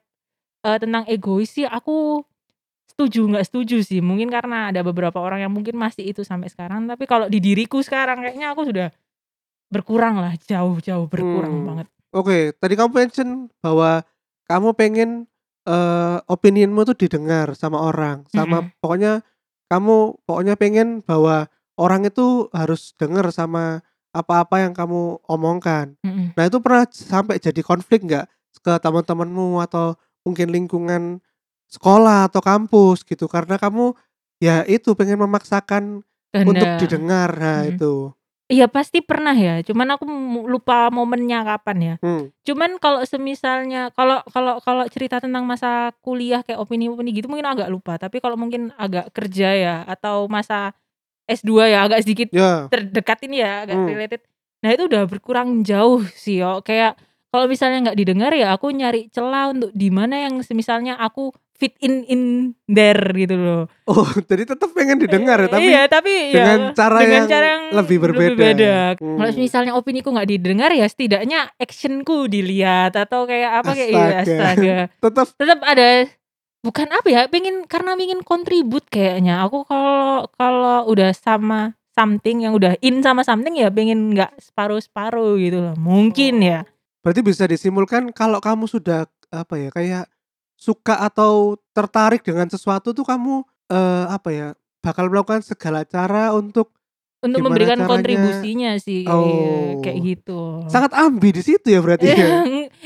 eh, 0.62 0.78
tentang 0.78 1.04
egois 1.10 1.50
sih 1.50 1.66
aku 1.66 2.22
setuju 2.86 3.26
nggak 3.26 3.46
setuju 3.50 3.82
sih 3.82 3.98
mungkin 3.98 4.30
karena 4.30 4.70
ada 4.70 4.86
beberapa 4.86 5.18
orang 5.18 5.42
yang 5.42 5.52
mungkin 5.52 5.74
masih 5.74 6.14
itu 6.14 6.22
sampai 6.22 6.46
sekarang 6.46 6.86
tapi 6.86 7.10
kalau 7.10 7.26
di 7.26 7.42
diriku 7.42 7.82
sekarang 7.82 8.22
kayaknya 8.22 8.54
aku 8.54 8.70
sudah 8.70 8.88
berkurang 9.72 10.22
lah 10.22 10.32
jauh-jauh 10.38 11.10
berkurang 11.10 11.50
Hmm. 11.50 11.66
banget 11.66 11.86
Oke, 12.14 12.54
tadi 12.54 12.78
kamu 12.78 12.94
mention 12.94 13.50
bahwa 13.58 14.06
kamu 14.46 14.70
pengen 14.78 15.10
eh 15.66 16.18
opinianmu 16.30 16.86
tuh 16.86 16.94
didengar 16.94 17.58
sama 17.58 17.82
orang, 17.82 18.22
sama 18.30 18.62
Mm-mm. 18.62 18.78
pokoknya 18.78 19.12
kamu 19.66 20.22
pokoknya 20.22 20.54
pengen 20.54 21.02
bahwa 21.02 21.50
orang 21.74 22.06
itu 22.06 22.46
harus 22.54 22.94
dengar 22.94 23.34
sama 23.34 23.82
apa-apa 24.14 24.62
yang 24.62 24.72
kamu 24.72 25.18
omongkan. 25.26 25.98
Mm-mm. 26.06 26.32
Nah, 26.38 26.46
itu 26.46 26.62
pernah 26.62 26.86
sampai 26.88 27.42
jadi 27.42 27.60
konflik 27.60 28.06
nggak 28.06 28.30
ke 28.62 28.72
teman-temanmu 28.80 29.58
atau 29.60 29.98
mungkin 30.22 30.48
lingkungan 30.54 31.18
sekolah 31.68 32.30
atau 32.30 32.38
kampus 32.38 33.02
gitu 33.02 33.26
karena 33.26 33.58
kamu 33.58 33.92
ya 34.38 34.62
itu 34.64 34.94
pengen 34.94 35.18
memaksakan 35.26 36.06
untuk 36.46 36.70
didengar. 36.78 37.34
Nah, 37.34 37.66
Mm-mm. 37.66 37.74
itu. 37.74 37.94
Iya 38.44 38.68
pasti 38.68 39.00
pernah 39.00 39.32
ya 39.32 39.64
cuman 39.64 39.96
aku 39.96 40.04
lupa 40.44 40.92
momennya 40.92 41.48
kapan 41.48 41.78
ya 41.80 41.94
Hmm. 42.04 42.28
cuman 42.44 42.76
kalau 42.76 43.00
semisalnya 43.08 43.88
kalau 43.96 44.20
kalau 44.28 44.60
kalau 44.60 44.84
cerita 44.92 45.16
tentang 45.16 45.48
masa 45.48 45.96
kuliah 46.04 46.44
kayak 46.44 46.60
opini-opini 46.60 47.16
gitu 47.16 47.32
mungkin 47.32 47.48
agak 47.48 47.72
lupa 47.72 47.96
tapi 47.96 48.20
kalau 48.20 48.36
mungkin 48.36 48.68
agak 48.76 49.16
kerja 49.16 49.48
ya 49.56 49.76
atau 49.88 50.28
masa 50.28 50.76
S2 51.26 51.50
ya 51.66 51.78
agak 51.82 52.02
sedikit 52.02 52.28
Ya. 52.30 52.68
terdekat 52.68 53.18
ini 53.24 53.40
ya 53.40 53.64
agak 53.64 53.76
Hmm. 53.76 53.88
related. 53.88 54.20
Nah 54.60 54.70
itu 54.70 54.82
udah 54.84 55.02
berkurang 55.04 55.60
jauh 55.60 56.04
sih 56.10 56.38
yo. 56.38 56.60
Kayak 56.60 56.96
kalau 57.28 57.44
misalnya 57.44 57.90
nggak 57.90 57.98
didengar 57.98 58.32
ya 58.32 58.52
aku 58.52 58.70
nyari 58.70 59.08
celah 59.08 59.50
untuk 59.50 59.70
di 59.70 59.88
mana 59.88 60.22
yang 60.22 60.38
semisalnya 60.40 60.94
aku 60.94 61.28
fit 61.54 61.74
in 61.78 62.02
in 62.04 62.22
there 62.66 62.98
gitu 63.12 63.34
loh. 63.34 63.62
Oh, 63.84 64.02
jadi 64.26 64.42
tetap 64.44 64.74
pengen 64.74 64.98
didengar 64.98 65.38
ya, 65.38 65.46
tapi 65.46 65.64
iya 65.64 65.82
tapi 65.86 66.34
dengan 66.34 66.60
ya 66.60 66.74
cara 66.74 66.98
dengan 66.98 67.14
yang 67.14 67.26
cara 67.30 67.46
yang 67.46 67.64
lebih 67.72 67.96
berbeda. 68.00 68.34
beda. 68.34 68.74
Hmm. 68.98 69.16
Kalau 69.16 69.30
misalnya 69.36 69.72
opiniku 69.72 70.10
nggak 70.10 70.28
didengar 70.28 70.70
ya 70.70 70.82
setidaknya 70.84 71.54
actionku 71.56 72.26
dilihat 72.26 72.94
atau 72.94 73.22
kayak 73.24 73.62
apa 73.62 73.70
kayak 73.70 73.90
iya, 73.90 74.02
Astaga. 74.02 74.22
astaga. 74.22 74.76
tetap 75.04 75.26
Tetap 75.34 75.60
ada 75.62 75.88
bukan 76.64 76.88
apa 76.88 77.08
ya 77.12 77.20
pengen 77.28 77.68
karena 77.68 77.92
ingin 78.00 78.24
kontribut 78.24 78.88
kayaknya 78.88 79.44
aku 79.44 79.68
kalau 79.68 80.24
kalau 80.32 80.88
udah 80.88 81.12
sama 81.12 81.76
something 81.92 82.48
yang 82.48 82.56
udah 82.56 82.80
in 82.80 83.04
sama 83.04 83.20
something 83.20 83.52
ya 83.54 83.68
pengen 83.68 84.16
nggak 84.16 84.32
separuh 84.40 84.80
separuh 84.80 85.36
gitu 85.36 85.60
loh 85.60 85.74
mungkin 85.76 86.40
ya 86.40 86.64
berarti 87.04 87.20
bisa 87.20 87.44
disimpulkan 87.44 88.08
kalau 88.16 88.40
kamu 88.40 88.64
sudah 88.64 89.04
apa 89.28 89.54
ya 89.60 89.68
kayak 89.68 90.04
suka 90.56 91.04
atau 91.04 91.60
tertarik 91.76 92.24
dengan 92.24 92.48
sesuatu 92.48 92.96
tuh 92.96 93.04
kamu 93.04 93.44
eh, 93.68 94.04
apa 94.08 94.28
ya 94.32 94.48
bakal 94.80 95.12
melakukan 95.12 95.44
segala 95.44 95.84
cara 95.84 96.32
untuk 96.32 96.72
untuk 97.24 97.40
memberikan 97.40 97.80
caranya? 97.80 97.92
kontribusinya 97.92 98.70
sih 98.80 99.04
kayak, 99.04 99.16
Oh. 99.16 99.80
kayak 99.84 99.98
gitu 100.00 100.40
sangat 100.72 100.92
ambi 100.96 101.28
di 101.32 101.42
situ 101.44 101.66
ya 101.68 101.80
berarti 101.84 102.08
ya. 102.12 102.28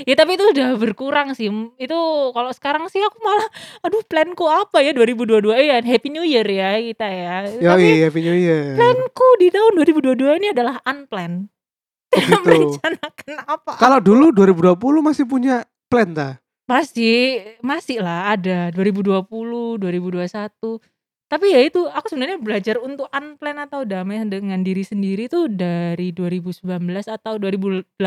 Ya 0.05 0.15
tapi 0.15 0.37
itu 0.37 0.45
udah 0.55 0.69
berkurang 0.77 1.33
sih 1.35 1.49
itu 1.79 1.99
kalau 2.35 2.51
sekarang 2.55 2.87
sih 2.93 3.03
aku 3.03 3.19
malah 3.25 3.49
aduh 3.83 4.03
planku 4.07 4.45
apa 4.47 4.85
ya 4.85 4.93
2022 4.95 5.55
ya 5.59 5.81
happy 5.81 6.09
new 6.13 6.27
year 6.27 6.47
ya 6.47 6.79
kita 6.79 7.07
ya 7.09 7.35
tapi 7.49 7.65
Yoi, 7.65 8.07
Happy 8.07 8.21
New 8.23 8.37
Year. 8.37 8.77
planku 8.77 9.29
di 9.43 9.49
tahun 9.49 9.73
2022 9.83 10.39
ini 10.45 10.49
adalah 10.53 10.79
unplanned 10.85 11.49
Oh, 12.09 12.21
gitu. 12.25 12.41
merencanakan 12.41 13.33
apa 13.45 13.73
Kalau 13.77 14.01
dulu 14.01 14.33
2020 14.33 14.81
masih 15.05 15.29
punya 15.29 15.69
plan 15.93 16.09
dah. 16.17 16.41
Masih, 16.69 17.41
masih 17.65 18.01
lah 18.05 18.33
ada 18.37 18.73
2020, 18.73 19.25
2021. 19.81 20.81
Tapi 21.29 21.47
ya 21.53 21.61
itu 21.61 21.85
aku 21.85 22.09
sebenarnya 22.09 22.41
belajar 22.41 22.77
untuk 22.81 23.13
unplanned 23.13 23.69
atau 23.69 23.85
damai 23.85 24.25
dengan 24.25 24.65
diri 24.65 24.81
sendiri 24.81 25.29
tuh 25.29 25.53
dari 25.53 26.13
2019 26.17 26.65
atau 27.05 27.37
2018 27.37 28.01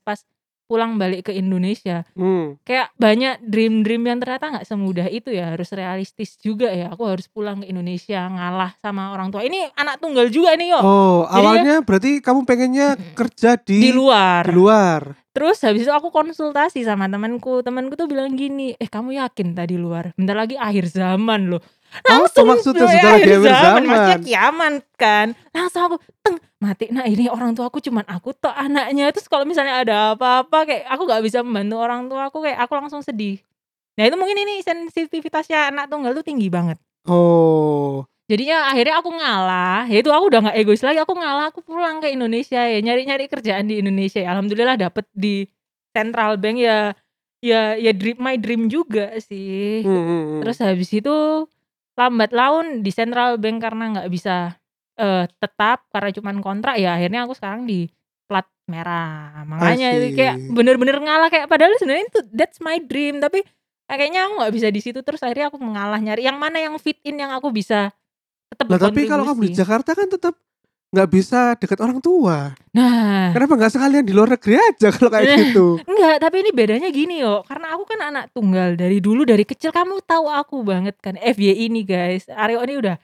pas 0.00 0.24
pulang 0.72 0.96
balik 0.96 1.28
ke 1.28 1.36
Indonesia. 1.36 2.08
Hmm. 2.16 2.56
Kayak 2.64 2.96
banyak 2.96 3.44
dream-dream 3.44 4.08
yang 4.08 4.18
ternyata 4.24 4.48
nggak 4.48 4.64
semudah 4.64 5.04
itu 5.12 5.28
ya, 5.28 5.52
harus 5.52 5.68
realistis 5.76 6.40
juga 6.40 6.72
ya. 6.72 6.88
Aku 6.96 7.04
harus 7.04 7.28
pulang 7.28 7.60
ke 7.60 7.68
Indonesia 7.68 8.24
ngalah 8.24 8.72
sama 8.80 9.12
orang 9.12 9.28
tua. 9.28 9.44
Ini 9.44 9.76
anak 9.76 10.00
tunggal 10.00 10.32
juga 10.32 10.56
nih 10.56 10.72
yo. 10.72 10.80
Oh, 10.80 11.20
Jadi 11.28 11.36
awalnya 11.36 11.76
berarti 11.84 12.10
kamu 12.24 12.40
pengennya 12.48 12.96
kerja 13.12 13.60
di 13.60 13.84
di 13.84 13.90
luar. 13.92 14.48
di 14.48 14.56
luar. 14.56 15.00
Terus 15.32 15.60
habis 15.64 15.84
itu 15.84 15.92
aku 15.92 16.08
konsultasi 16.08 16.84
sama 16.84 17.08
temanku. 17.08 17.60
Temanku 17.60 17.96
tuh 17.96 18.08
bilang 18.08 18.32
gini, 18.32 18.76
"Eh, 18.76 18.88
kamu 18.88 19.16
yakin 19.16 19.52
tadi 19.56 19.76
luar? 19.76 20.12
Bentar 20.16 20.36
lagi 20.36 20.56
akhir 20.56 20.88
zaman 20.88 21.52
loh." 21.52 21.60
Oh, 21.92 22.24
Langsung 22.24 22.48
maksudnya 22.48 22.88
loh, 22.88 22.92
sudah 22.96 23.04
ya, 23.04 23.12
lagi 23.12 23.22
akhir 23.28 23.38
zaman. 23.44 23.82
Maksudnya 23.84 24.18
kiamat 24.24 24.74
kan. 24.96 25.26
Langsung 25.52 25.82
aku 25.84 25.96
teng 26.24 26.36
mati. 26.56 26.88
Nah, 26.88 27.04
ini 27.04 27.28
orang 27.28 27.52
tua 27.52 27.68
aku 27.68 27.84
cuman 27.84 28.04
aku 28.08 28.32
tuh 28.32 28.48
anaknya. 28.48 29.12
Terus 29.12 29.28
kalau 29.28 29.44
misalnya 29.44 29.84
ada 29.84 29.96
apa-apa 30.16 30.64
kayak 30.64 30.84
aku 30.88 31.02
nggak 31.04 31.22
bisa 31.22 31.38
membantu 31.44 31.76
orang 31.78 32.08
tua 32.08 32.32
aku 32.32 32.40
kayak 32.40 32.58
aku 32.64 32.72
langsung 32.80 33.04
sedih. 33.04 33.36
Nah, 34.00 34.08
itu 34.08 34.16
mungkin 34.16 34.40
ini 34.40 34.64
sensitivitasnya 34.64 35.68
anak 35.68 35.92
tunggal 35.92 36.16
tuh 36.16 36.24
tinggi 36.24 36.48
banget. 36.48 36.80
Oh. 37.04 38.08
Jadinya 38.30 38.72
akhirnya 38.72 38.96
aku 39.04 39.10
ngalah, 39.12 39.84
ya 39.92 40.00
itu 40.00 40.08
aku 40.08 40.24
udah 40.32 40.40
nggak 40.48 40.56
egois 40.64 40.80
lagi, 40.80 40.96
aku 41.04 41.12
ngalah, 41.12 41.52
aku 41.52 41.60
pulang 41.60 42.00
ke 42.00 42.08
Indonesia 42.08 42.64
ya, 42.64 42.80
nyari-nyari 42.80 43.28
kerjaan 43.28 43.68
di 43.68 43.84
Indonesia 43.84 44.24
ya. 44.24 44.32
Alhamdulillah 44.32 44.80
dapet 44.80 45.04
di 45.12 45.44
Central 45.92 46.40
Bank 46.40 46.56
ya, 46.56 46.96
ya 47.44 47.76
ya 47.76 47.92
dream 47.92 48.16
my 48.16 48.40
dream 48.40 48.72
juga 48.72 49.12
sih. 49.20 49.84
Hmm, 49.84 49.92
hmm, 49.92 50.06
hmm. 50.08 50.40
Terus 50.40 50.56
habis 50.64 50.88
itu 50.96 51.16
lambat 51.96 52.30
laun 52.32 52.80
di 52.80 52.90
Central 52.90 53.36
Bank 53.36 53.60
karena 53.60 53.84
nggak 53.98 54.08
bisa 54.08 54.56
eh, 54.96 55.24
tetap 55.40 55.88
karena 55.92 56.10
cuman 56.12 56.36
kontrak 56.40 56.76
ya 56.80 56.96
akhirnya 56.96 57.24
aku 57.28 57.36
sekarang 57.36 57.68
di 57.68 57.88
plat 58.28 58.48
merah. 58.64 59.44
Makanya 59.44 59.88
Asik. 60.00 60.16
kayak 60.16 60.36
bener-bener 60.56 60.96
ngalah 60.96 61.28
kayak 61.28 61.46
padahal 61.52 61.76
sebenarnya 61.76 62.08
itu 62.08 62.20
that's 62.32 62.58
my 62.64 62.80
dream 62.80 63.20
tapi 63.20 63.44
kayaknya 63.84 64.24
aku 64.24 64.32
nggak 64.40 64.52
bisa 64.56 64.68
di 64.72 64.80
situ 64.80 65.04
terus 65.04 65.20
akhirnya 65.20 65.52
aku 65.52 65.60
mengalah 65.60 66.00
nyari 66.00 66.24
yang 66.24 66.40
mana 66.40 66.56
yang 66.56 66.72
fit 66.80 66.96
in 67.04 67.20
yang 67.20 67.28
aku 67.36 67.52
bisa 67.52 67.92
tetap 68.48 68.68
Lah 68.68 68.80
tapi 68.80 69.04
kalau 69.04 69.28
kamu 69.28 69.52
di 69.52 69.52
berkontribusi. 69.52 69.60
Jakarta 69.60 69.90
kan 69.92 70.08
tetap 70.08 70.34
nggak 70.92 71.08
bisa 71.08 71.56
deket 71.56 71.80
orang 71.80 71.98
tua. 71.98 72.52
Nah, 72.76 73.32
Kenapa 73.32 73.56
nggak 73.56 73.72
sekalian 73.72 74.04
di 74.04 74.12
luar 74.12 74.36
negeri 74.36 74.60
aja 74.60 74.92
kalau 74.92 75.08
kayak 75.08 75.24
Eh. 75.24 75.38
gitu? 75.48 75.66
enggak, 75.90 76.20
tapi 76.20 76.36
ini 76.44 76.50
bedanya 76.52 76.88
gini 76.92 77.16
yo, 77.18 77.40
karena 77.42 77.72
aku 77.72 77.88
kan 77.88 78.00
anak 78.04 78.28
tunggal 78.30 78.76
dari 78.76 79.00
dulu 79.00 79.24
dari 79.24 79.42
kecil 79.42 79.72
kamu 79.72 80.04
tahu 80.04 80.28
aku 80.28 80.60
banget 80.60 81.00
kan 81.00 81.16
FYI 81.16 81.72
ini 81.72 81.80
guys. 81.82 82.28
Aryo 82.28 82.60
ini 82.62 82.76
udah 82.76 82.96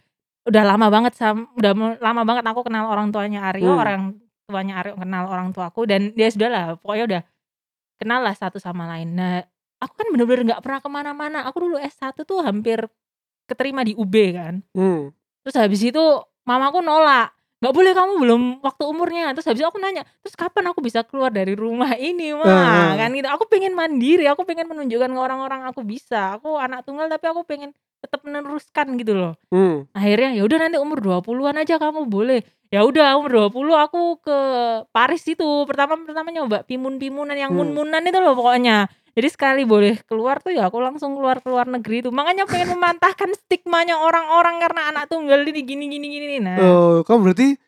udah 0.44 0.62
lama 0.64 0.86
banget 0.88 1.12
sam 1.16 1.48
udah 1.56 1.72
lama 1.96 2.22
banget 2.24 2.44
aku 2.44 2.60
kenal 2.62 2.88
orang 2.88 3.08
tuanya 3.08 3.48
Aryo, 3.48 3.72
Hmm. 3.72 3.80
orang 3.80 4.00
tuanya 4.44 4.74
Aryo 4.80 4.94
kenal 4.96 5.24
orang 5.24 5.48
tuaku 5.52 5.84
dan 5.84 6.12
dia 6.12 6.28
sudah 6.28 6.48
lah 6.48 6.64
pokoknya 6.76 7.04
udah 7.04 7.22
kenal 7.96 8.20
lah 8.20 8.32
satu 8.32 8.60
sama 8.60 8.84
lain. 8.86 9.16
Nah, 9.16 9.40
aku 9.80 9.92
kan 9.96 10.06
bener-bener 10.12 10.44
nggak 10.44 10.60
pernah 10.60 10.80
ke 10.80 10.88
mana-mana. 10.88 11.38
Aku 11.48 11.64
dulu 11.64 11.76
S1 11.76 12.20
tuh 12.20 12.44
hampir 12.44 12.84
keterima 13.44 13.80
di 13.80 13.96
UB 13.96 14.12
kan. 14.36 14.60
Hmm. 14.76 15.08
Terus 15.40 15.56
habis 15.56 15.80
itu 15.80 16.04
mamaku 16.44 16.84
nolak. 16.84 17.32
Nggak 17.58 17.74
boleh 17.74 17.92
kamu 17.92 18.12
belum 18.22 18.42
waktu 18.62 18.82
umurnya. 18.86 19.34
Terus 19.34 19.46
habis 19.50 19.64
aku 19.66 19.82
nanya, 19.82 20.06
terus 20.22 20.38
kapan 20.38 20.70
aku 20.70 20.78
bisa 20.78 21.02
keluar 21.02 21.34
dari 21.34 21.58
rumah 21.58 21.98
ini, 21.98 22.30
Ah, 22.30 22.38
mah? 22.38 22.46
ah. 22.46 22.90
Kan 22.94 23.10
gitu. 23.18 23.26
Aku 23.26 23.44
pengen 23.50 23.74
mandiri, 23.74 24.30
aku 24.30 24.46
pengen 24.46 24.70
menunjukkan 24.70 25.10
ke 25.10 25.20
orang-orang 25.20 25.66
aku 25.66 25.82
bisa. 25.82 26.38
Aku 26.38 26.54
anak 26.54 26.86
tunggal 26.86 27.10
tapi 27.10 27.26
aku 27.26 27.42
pengen 27.42 27.74
tetap 27.98 28.22
meneruskan 28.22 28.94
gitu 28.94 29.10
loh. 29.10 29.34
Hmm. 29.50 29.90
Akhirnya 29.90 30.38
ya 30.38 30.46
udah 30.46 30.58
nanti 30.62 30.78
umur 30.78 31.02
20-an 31.02 31.58
aja 31.58 31.82
kamu 31.82 32.06
boleh. 32.06 32.46
Ya 32.70 32.86
udah 32.86 33.18
umur 33.18 33.50
20 33.50 33.74
aku 33.74 34.22
ke 34.22 34.38
Paris 34.94 35.26
itu. 35.26 35.42
Pertama 35.66 35.98
pertama 35.98 36.30
nyoba 36.30 36.62
pimun-pimunan 36.62 37.34
yang 37.34 37.50
Hmm. 37.50 37.74
mun-munan 37.74 38.06
itu 38.06 38.18
loh 38.22 38.38
pokoknya. 38.38 38.86
Jadi 39.18 39.28
sekali 39.28 39.62
boleh 39.64 39.98
keluar 40.04 40.38
tuh 40.38 40.54
ya 40.54 40.62
aku 40.64 40.78
langsung 40.78 41.12
keluar 41.12 41.38
keluar 41.38 41.66
negeri 41.66 42.00
itu. 42.00 42.10
Makanya 42.10 42.46
pengen 42.46 42.70
mematahkan 42.72 43.34
stigmanya 43.36 43.98
orang-orang 43.98 44.62
karena 44.62 44.82
anak 44.88 45.04
tunggal 45.06 45.42
ini 45.42 45.60
gini 45.60 45.84
gini 45.88 46.06
gini. 46.08 46.36
Nah, 46.38 46.54
Oh, 46.56 47.02
kamu 47.02 47.18
berarti 47.24 47.58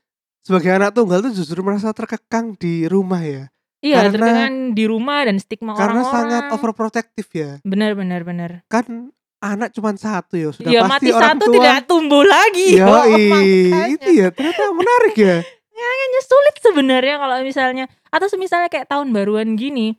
sebagai 0.40 0.70
anak 0.70 0.94
tunggal 0.94 1.18
tuh 1.20 1.32
justru 1.32 1.58
merasa 1.58 1.90
terkekang 1.90 2.54
di 2.54 2.86
rumah 2.86 3.18
ya? 3.20 3.44
iya 3.80 3.96
karena- 3.98 4.12
terkadang 4.12 4.54
di 4.70 4.84
rumah 4.84 5.24
dan 5.24 5.36
stigma 5.36 5.72
Karena 5.72 6.04
orang-orang. 6.04 6.12
sangat 6.14 6.42
overprotective 6.52 7.28
ya. 7.32 7.50
Benar 7.62 7.92
benar 7.94 8.20
benar. 8.22 8.50
Kan 8.66 9.08
anak 9.40 9.72
cuma 9.72 9.90
satu 9.96 10.36
ya, 10.36 10.52
sudah 10.52 10.68
Ya 10.68 10.84
pasti 10.84 10.92
mati 11.02 11.08
orang 11.10 11.24
satu 11.32 11.44
tua. 11.44 11.54
tidak 11.56 11.78
tumbuh 11.88 12.22
lagi. 12.22 12.68
Yo, 12.76 12.84
makanya. 12.92 13.88
itu 13.88 14.08
ya 14.12 14.28
ternyata 14.28 14.70
menarik 14.70 15.16
ya. 15.16 15.36
Makanya 15.72 16.20
sulit 16.22 16.56
sebenarnya 16.60 17.14
kalau 17.16 17.36
misalnya 17.40 17.84
atau 18.06 18.28
misalnya 18.36 18.68
kayak 18.68 18.84
tahun 18.86 19.10
baruan 19.10 19.56
gini 19.56 19.96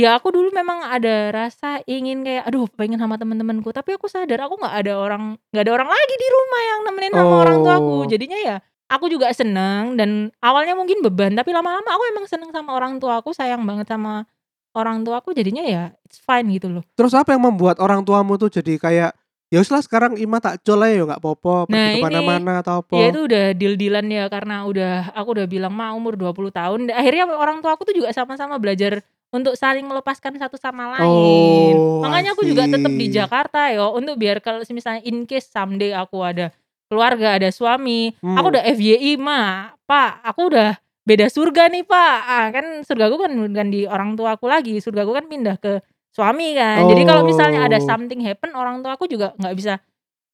ya 0.00 0.16
aku 0.16 0.32
dulu 0.32 0.48
memang 0.50 0.80
ada 0.82 1.28
rasa 1.30 1.84
ingin 1.84 2.24
kayak 2.24 2.48
aduh 2.48 2.64
pengen 2.72 2.96
sama 2.96 3.20
temen-temenku 3.20 3.68
tapi 3.68 3.92
aku 3.92 4.08
sadar 4.08 4.40
aku 4.40 4.56
nggak 4.56 4.74
ada 4.80 4.92
orang 4.96 5.22
nggak 5.52 5.64
ada 5.68 5.72
orang 5.76 5.88
lagi 5.88 6.14
di 6.16 6.28
rumah 6.30 6.62
yang 6.64 6.80
nemenin 6.88 7.12
sama 7.12 7.34
orang 7.36 7.58
tuaku 7.60 7.92
Oh. 7.92 8.08
jadinya 8.08 8.38
ya 8.40 8.56
aku 8.88 9.06
juga 9.06 9.28
seneng 9.30 9.94
dan 9.94 10.10
awalnya 10.40 10.72
mungkin 10.72 11.04
beban 11.04 11.36
tapi 11.36 11.52
lama-lama 11.52 11.84
aku 11.86 12.04
emang 12.08 12.24
seneng 12.24 12.48
sama 12.48 12.72
orang 12.72 12.96
tuaku 12.96 13.30
sayang 13.30 13.60
banget 13.62 13.86
sama 13.86 14.24
orang 14.72 15.04
tuaku 15.04 15.36
jadinya 15.36 15.62
ya 15.62 15.82
it's 16.06 16.16
fine 16.18 16.48
gitu 16.48 16.72
loh 16.72 16.82
Terus 16.96 17.12
apa 17.12 17.36
yang 17.36 17.42
membuat 17.44 17.76
orang 17.78 18.00
tuamu 18.00 18.40
tuh 18.40 18.48
jadi 18.48 18.78
kayak 18.78 19.10
ya 19.50 19.60
lah 19.66 19.82
sekarang 19.82 20.14
Ima 20.14 20.38
tak 20.38 20.62
col 20.62 20.78
aja 20.86 20.94
ya 20.94 21.02
nggak 21.10 21.22
popo 21.22 21.66
pergi 21.66 21.74
Nah, 21.74 21.86
ini- 21.90 21.98
ke 21.98 22.06
mana-mana 22.06 22.62
atau 22.62 22.86
apa. 22.86 22.94
Ya 22.94 23.10
itu 23.10 23.20
udah 23.26 23.44
deal-dealan 23.50 24.06
ya 24.06 24.24
karena 24.30 24.62
udah 24.62 25.10
aku 25.10 25.28
udah 25.34 25.46
bilang 25.50 25.74
mah 25.74 25.90
umur 25.90 26.14
20 26.14 26.54
tahun. 26.54 26.86
Akhirnya 26.94 27.26
orang 27.26 27.58
tua 27.58 27.74
aku 27.74 27.82
tuh 27.82 27.98
juga 27.98 28.14
sama-sama 28.14 28.62
belajar 28.62 29.02
untuk 29.30 29.54
saling 29.54 29.86
melepaskan 29.86 30.34
satu 30.36 30.58
sama 30.58 30.98
lain. 30.98 31.74
Oh, 31.74 32.02
Makanya 32.02 32.34
aku 32.34 32.42
juga 32.42 32.66
tetap 32.66 32.90
di. 32.90 33.06
Jakarta 33.08 33.70
yo 33.70 33.94
untuk 33.94 34.18
biar 34.18 34.42
kalau 34.42 34.58
misalnya 34.66 35.02
in 35.02 35.22
case 35.22 35.46
someday 35.46 35.94
aku 35.94 36.18
ada 36.20 36.50
keluarga, 36.90 37.38
ada 37.38 37.48
suami, 37.54 38.10
Hmm. 38.18 38.34
aku 38.34 38.46
udah 38.50 38.64
FYI 38.66 39.14
mah, 39.14 39.78
Pak, 39.86 40.26
aku 40.26 40.50
udah 40.50 40.74
beda 41.06 41.30
surga 41.30 41.70
nih 41.70 41.86
Pak. 41.86 42.16
Ah, 42.26 42.46
kan 42.50 42.82
surgaku 42.82 43.16
kan 43.22 43.30
bukan 43.30 43.68
di 43.70 43.86
orang 43.86 44.18
tua 44.18 44.34
aku 44.34 44.50
lagi, 44.50 44.82
surgaku 44.82 45.14
kan 45.14 45.30
pindah 45.30 45.54
ke 45.62 45.78
suami 46.10 46.58
kan. 46.58 46.82
Jadi 46.90 47.02
kalau 47.06 47.22
misalnya 47.22 47.62
ada 47.62 47.78
Oh. 47.78 47.86
something 47.86 48.18
happen, 48.20 48.50
orang 48.58 48.82
tua 48.82 48.98
aku 48.98 49.06
juga 49.06 49.30
nggak 49.38 49.54
bisa 49.54 49.78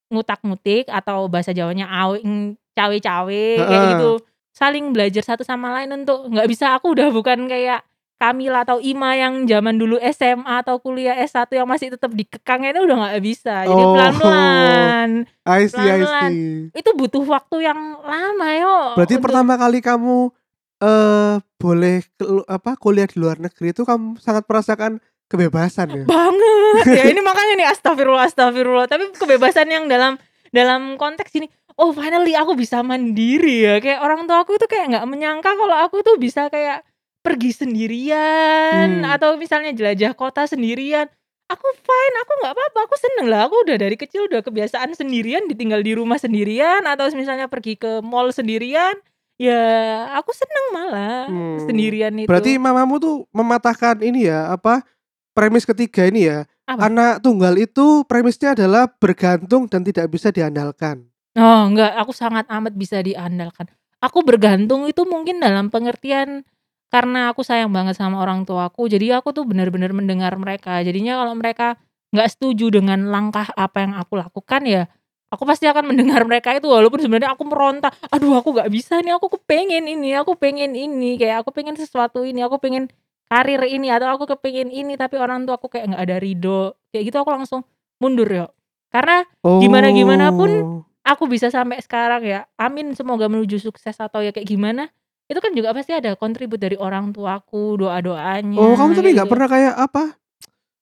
ngutak-ngutik 0.09 0.89
atau 0.89 1.27
bahasa 1.27 1.51
Jawanya 1.51 1.91
awing 1.91 2.55
cawe-cawe 2.73 3.45
kayak 3.61 3.83
gitu. 3.97 4.11
Saling 4.57 4.97
belajar 4.97 5.21
satu 5.21 5.45
sama 5.45 5.77
lain 5.77 5.93
untuk 5.95 6.33
nggak 6.33 6.49
bisa 6.49 6.73
aku 6.73 6.97
udah 6.97 7.13
bukan 7.13 7.45
kayak 7.45 7.85
Kamila 8.17 8.65
atau 8.65 8.79
Ima 8.79 9.13
yang 9.13 9.45
zaman 9.45 9.77
dulu 9.77 10.01
SMA 10.03 10.65
atau 10.65 10.77
kuliah 10.77 11.13
S1 11.19 11.53
yang 11.53 11.65
masih 11.65 11.93
tetap 11.93 12.09
dikekang 12.11 12.65
itu 12.65 12.81
udah 12.81 12.97
nggak 12.99 13.21
bisa. 13.21 13.63
Jadi 13.63 13.77
Oh. 13.79 13.93
pelan-pelan. 13.93 15.11
I 15.47 15.63
see, 15.65 15.77
I 15.79 16.01
Pelan-pelan. 16.01 16.31
see. 16.31 16.49
Itu 16.75 16.91
butuh 16.93 17.23
waktu 17.23 17.57
yang 17.63 17.77
lama 17.99 18.49
yo. 18.53 18.77
Berarti 18.95 19.15
untuk- 19.15 19.25
pertama 19.27 19.55
kali 19.55 19.79
kamu 19.79 20.33
eh 20.77 21.35
boleh 21.57 22.05
kelu- 22.15 22.45
apa 22.47 22.77
kuliah 22.77 23.05
di 23.05 23.17
luar 23.17 23.37
negeri 23.39 23.73
itu 23.73 23.81
kamu 23.83 24.17
sangat 24.19 24.45
merasakan 24.45 25.01
kebebasan 25.27 25.89
ya. 25.91 26.05
banget 26.05 26.85
ya 26.87 27.05
ini 27.11 27.21
makanya 27.21 27.55
nih 27.57 27.67
astagfirullah 27.67 28.29
astagfirullah 28.29 28.85
tapi 28.85 29.09
kebebasan 29.11 29.67
yang 29.67 29.89
dalam 29.89 30.21
dalam 30.51 30.95
konteks 30.95 31.33
ini 31.35 31.49
oh 31.75 31.91
finally 31.91 32.33
aku 32.33 32.53
bisa 32.55 32.81
mandiri 32.81 33.65
ya 33.65 33.75
kayak 33.79 33.99
orang 33.99 34.25
tua 34.25 34.45
aku 34.45 34.55
itu 34.55 34.65
kayak 34.65 34.93
nggak 34.93 35.07
menyangka 35.07 35.51
kalau 35.51 35.75
aku 35.75 36.01
tuh 36.01 36.15
bisa 36.15 36.47
kayak 36.47 36.85
pergi 37.27 37.51
sendirian 37.51 39.03
Hmm. 39.03 39.11
atau 39.11 39.35
misalnya 39.35 39.75
jelajah 39.75 40.15
kota 40.15 40.47
sendirian 40.47 41.11
aku 41.47 41.67
fine 41.75 42.17
aku 42.23 42.33
nggak 42.43 42.53
apa-apa 42.55 42.79
aku 42.87 42.97
seneng 42.99 43.27
lah 43.27 43.51
aku 43.51 43.67
udah 43.67 43.77
dari 43.79 43.99
kecil 43.99 44.31
udah 44.31 44.43
kebiasaan 44.43 44.95
sendirian 44.95 45.47
ditinggal 45.51 45.83
di 45.83 45.99
rumah 45.99 46.19
sendirian 46.19 46.87
atau 46.87 47.11
misalnya 47.15 47.51
pergi 47.51 47.75
ke 47.75 47.99
mall 48.03 48.31
sendirian 48.31 48.95
ya 49.37 49.63
aku 50.15 50.31
seneng 50.31 50.67
malah 50.71 51.27
Hmm. 51.27 51.67
sendirian 51.67 52.15
itu 52.15 52.31
Berarti 52.31 52.57
mamamu 52.57 53.03
tuh 53.03 53.17
mematahkan 53.35 54.01
ini 54.01 54.31
ya 54.31 54.55
apa 54.55 54.87
premis 55.37 55.69
ketiga 55.69 56.09
ini 56.09 56.33
ya. 56.33 56.49
Apa? 56.65 56.89
Anak 56.89 57.15
tunggal 57.21 57.55
itu 57.61 58.03
premisnya 58.09 58.57
adalah 58.57 58.89
bergantung 58.89 59.69
dan 59.69 59.85
tidak 59.85 60.09
bisa 60.09 60.33
diandalkan. 60.33 61.05
Oh, 61.37 61.69
enggak, 61.69 61.93
aku 61.95 62.17
sangat 62.17 62.49
amat 62.49 62.73
bisa 62.73 63.05
diandalkan. 63.05 63.69
Aku 64.01 64.25
bergantung 64.25 64.89
itu 64.89 65.05
mungkin 65.05 65.39
dalam 65.39 65.69
pengertian 65.69 66.43
karena 66.93 67.33
aku 67.35 67.43
sayang 67.43 67.71
banget 67.75 67.99
sama 67.99 68.23
orang 68.23 68.47
tuaku. 68.47 68.87
Jadi 68.87 69.11
aku 69.13 69.35
tuh 69.35 69.45
benar-benar 69.45 69.91
mendengar 69.93 70.33
mereka. 70.39 70.81
Jadinya 70.81 71.19
kalau 71.21 71.35
mereka 71.35 71.77
nggak 72.15 72.29
setuju 72.33 72.71
dengan 72.71 73.11
langkah 73.11 73.51
apa 73.59 73.83
yang 73.83 73.93
aku 73.99 74.17
lakukan 74.17 74.63
ya, 74.65 74.83
aku 75.29 75.43
pasti 75.45 75.67
akan 75.67 75.85
mendengar 75.95 76.23
mereka 76.25 76.55
itu 76.55 76.71
walaupun 76.71 77.03
sebenarnya 77.03 77.35
aku 77.35 77.45
meronta. 77.47 77.91
Aduh, 78.15 78.39
aku 78.39 78.55
nggak 78.57 78.71
bisa 78.71 79.03
nih. 79.03 79.19
Aku 79.19 79.27
kepengen 79.29 79.85
ini, 79.87 80.15
aku 80.15 80.39
pengen 80.39 80.73
ini, 80.73 81.19
kayak 81.19 81.45
aku 81.45 81.51
pengen 81.53 81.75
sesuatu 81.75 82.23
ini, 82.23 82.43
aku 82.43 82.59
pengen 82.63 82.89
karir 83.27 83.59
ini 83.67 83.91
atau 83.91 84.07
aku 84.07 84.31
kepengen 84.39 84.71
ini 84.71 84.95
tapi 84.95 85.19
orang 85.19 85.43
tua 85.51 85.59
aku 85.59 85.67
kayak 85.67 85.91
nggak 85.95 86.03
ada 86.07 86.17
ridho. 86.23 86.63
Kayak 86.95 87.11
gitu 87.11 87.17
aku 87.23 87.31
langsung 87.35 87.61
mundur 87.99 88.31
ya. 88.31 88.47
Karena 88.91 89.27
Oh. 89.43 89.59
Gimana-gimana 89.59 90.31
pun 90.31 90.51
aku 91.07 91.31
bisa 91.31 91.49
sampai 91.55 91.79
sekarang 91.79 92.27
ya 92.27 92.51
amin 92.59 92.91
semoga 92.99 93.31
menuju 93.31 93.63
sukses 93.63 93.95
atau 93.95 94.19
ya 94.21 94.35
kayak 94.35 94.51
gimana 94.51 94.91
itu 95.27 95.39
kan 95.39 95.51
juga 95.51 95.71
pasti 95.71 95.91
ada 95.91 96.15
kontribut 96.15 96.57
dari 96.57 96.75
orang 96.75 97.11
tuaku 97.11 97.77
doa 97.77 97.99
doanya 97.99 98.55
Oh, 98.55 98.73
kamu 98.73 98.95
tapi 98.95 99.11
nggak 99.13 99.27
pernah 99.27 99.49
kayak 99.49 99.75
apa? 99.75 100.05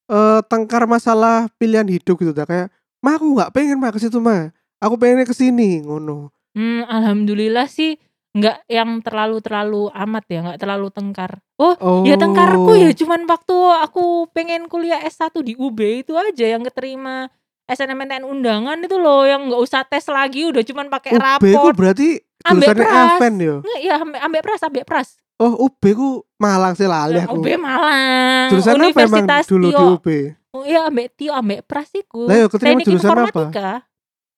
Eh 0.04 0.40
tengkar 0.46 0.84
masalah 0.84 1.48
pilihan 1.56 1.88
hidup 1.88 2.14
gitu 2.14 2.30
dah 2.30 2.44
kayak, 2.44 2.68
"Mah 3.00 3.16
aku 3.16 3.26
nggak 3.32 3.50
pengen 3.50 3.80
mah 3.80 3.88
ke 3.88 3.98
situ 3.98 4.20
mah. 4.20 4.52
Aku 4.78 5.00
pengennya 5.00 5.24
ke 5.24 5.32
sini." 5.32 5.80
Ngono. 5.80 6.28
hmm, 6.52 6.86
alhamdulillah 6.86 7.66
sih 7.66 7.96
nggak 8.30 8.66
yang 8.68 8.98
terlalu 9.00 9.38
terlalu 9.38 9.82
amat 9.90 10.24
ya 10.28 10.38
nggak 10.42 10.58
terlalu 10.58 10.86
tengkar 10.90 11.38
oh 11.56 11.74
Oh. 11.78 12.02
ya 12.02 12.14
tengkarku 12.14 12.74
ya 12.74 12.90
cuman 12.92 13.26
waktu 13.26 13.54
aku 13.80 14.26
pengen 14.30 14.66
kuliah 14.66 14.98
S1 15.00 15.34
di 15.40 15.54
UB 15.54 15.78
itu 16.02 16.14
aja 16.14 16.46
yang 16.46 16.62
keterima 16.62 17.30
SNMPTN 17.64 18.22
undangan 18.22 18.76
itu 18.76 18.98
loh 18.98 19.22
yang 19.22 19.46
nggak 19.46 19.62
usah 19.62 19.82
tes 19.82 20.06
lagi 20.06 20.46
udah 20.46 20.62
cuman 20.62 20.90
pakai 20.90 21.14
UB 21.14 21.18
ku 21.18 21.22
raport 21.22 21.74
berarti 21.74 22.18
Ambek 22.44 22.68
pras. 22.76 23.16
Even 23.16 23.34
yo. 23.36 23.54
nggak 23.60 23.80
ya 23.80 23.94
ambek 23.98 24.20
ambek 24.20 24.42
pras 24.42 24.60
ambek 24.62 24.84
pras 24.84 25.08
Oh, 25.34 25.66
UB 25.66 25.82
ku 25.92 26.08
Malang 26.36 26.78
sih 26.78 26.86
lali 26.86 27.18
aku. 27.18 27.42
UB 27.42 27.58
Malang 27.58 28.48
Jurusan 28.48 28.78
apa 28.78 29.00
emang 29.02 29.26
dulu 29.42 29.66
di 29.66 29.72
Tio 29.72 29.86
UB? 29.92 30.06
Oh 30.52 30.62
iya 30.62 30.86
ambek 30.86 31.06
Tio 31.14 31.32
ambek 31.32 31.66
Pras 31.66 31.90
iku. 31.90 32.24
Lah, 32.24 32.36
yo, 32.36 32.46
keterima 32.46 32.78
Teknik 32.78 32.86
jurusan 32.86 33.18
apa? 33.18 33.42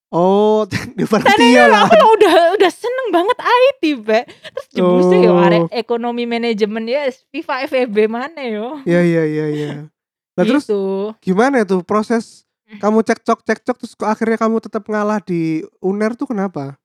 Oh, 0.09 0.65
di 0.65 0.73
Teknik 0.97 1.05
Pertia 1.05 1.67
lah. 1.67 1.83
aku 1.83 1.93
lah 1.93 2.07
udah 2.09 2.33
udah 2.55 2.71
seneng 2.71 3.07
banget 3.11 3.37
IT, 3.37 3.83
Be. 3.99 4.19
Terus 4.25 4.67
jebusnya 4.71 5.17
yo 5.19 5.31
Oh. 5.31 5.43
arek 5.43 5.63
ekonomi 5.69 6.23
manajemen 6.23 6.87
ya 6.87 7.05
FIFA 7.27 7.55
FEB 7.67 7.95
mana 8.07 8.41
yo. 8.41 8.79
Iya, 8.81 9.03
iya, 9.03 9.23
iya, 9.23 9.45
iya. 9.47 9.71
Nah, 10.33 10.43
terus 10.43 10.65
Gitu. 10.65 11.13
gimana 11.21 11.61
itu 11.61 11.83
proses 11.83 12.47
Hmm. 12.65 12.81
kamu 12.81 12.99
cekcok 13.01 13.39
cekcok 13.43 13.75
terus 13.77 13.93
akhirnya 14.01 14.35
kamu 14.37 14.59
tetap 14.59 14.83
ngalah 14.83 15.19
di 15.19 15.61
UNER 15.77 16.13
tuh 16.13 16.25
kenapa? 16.25 16.75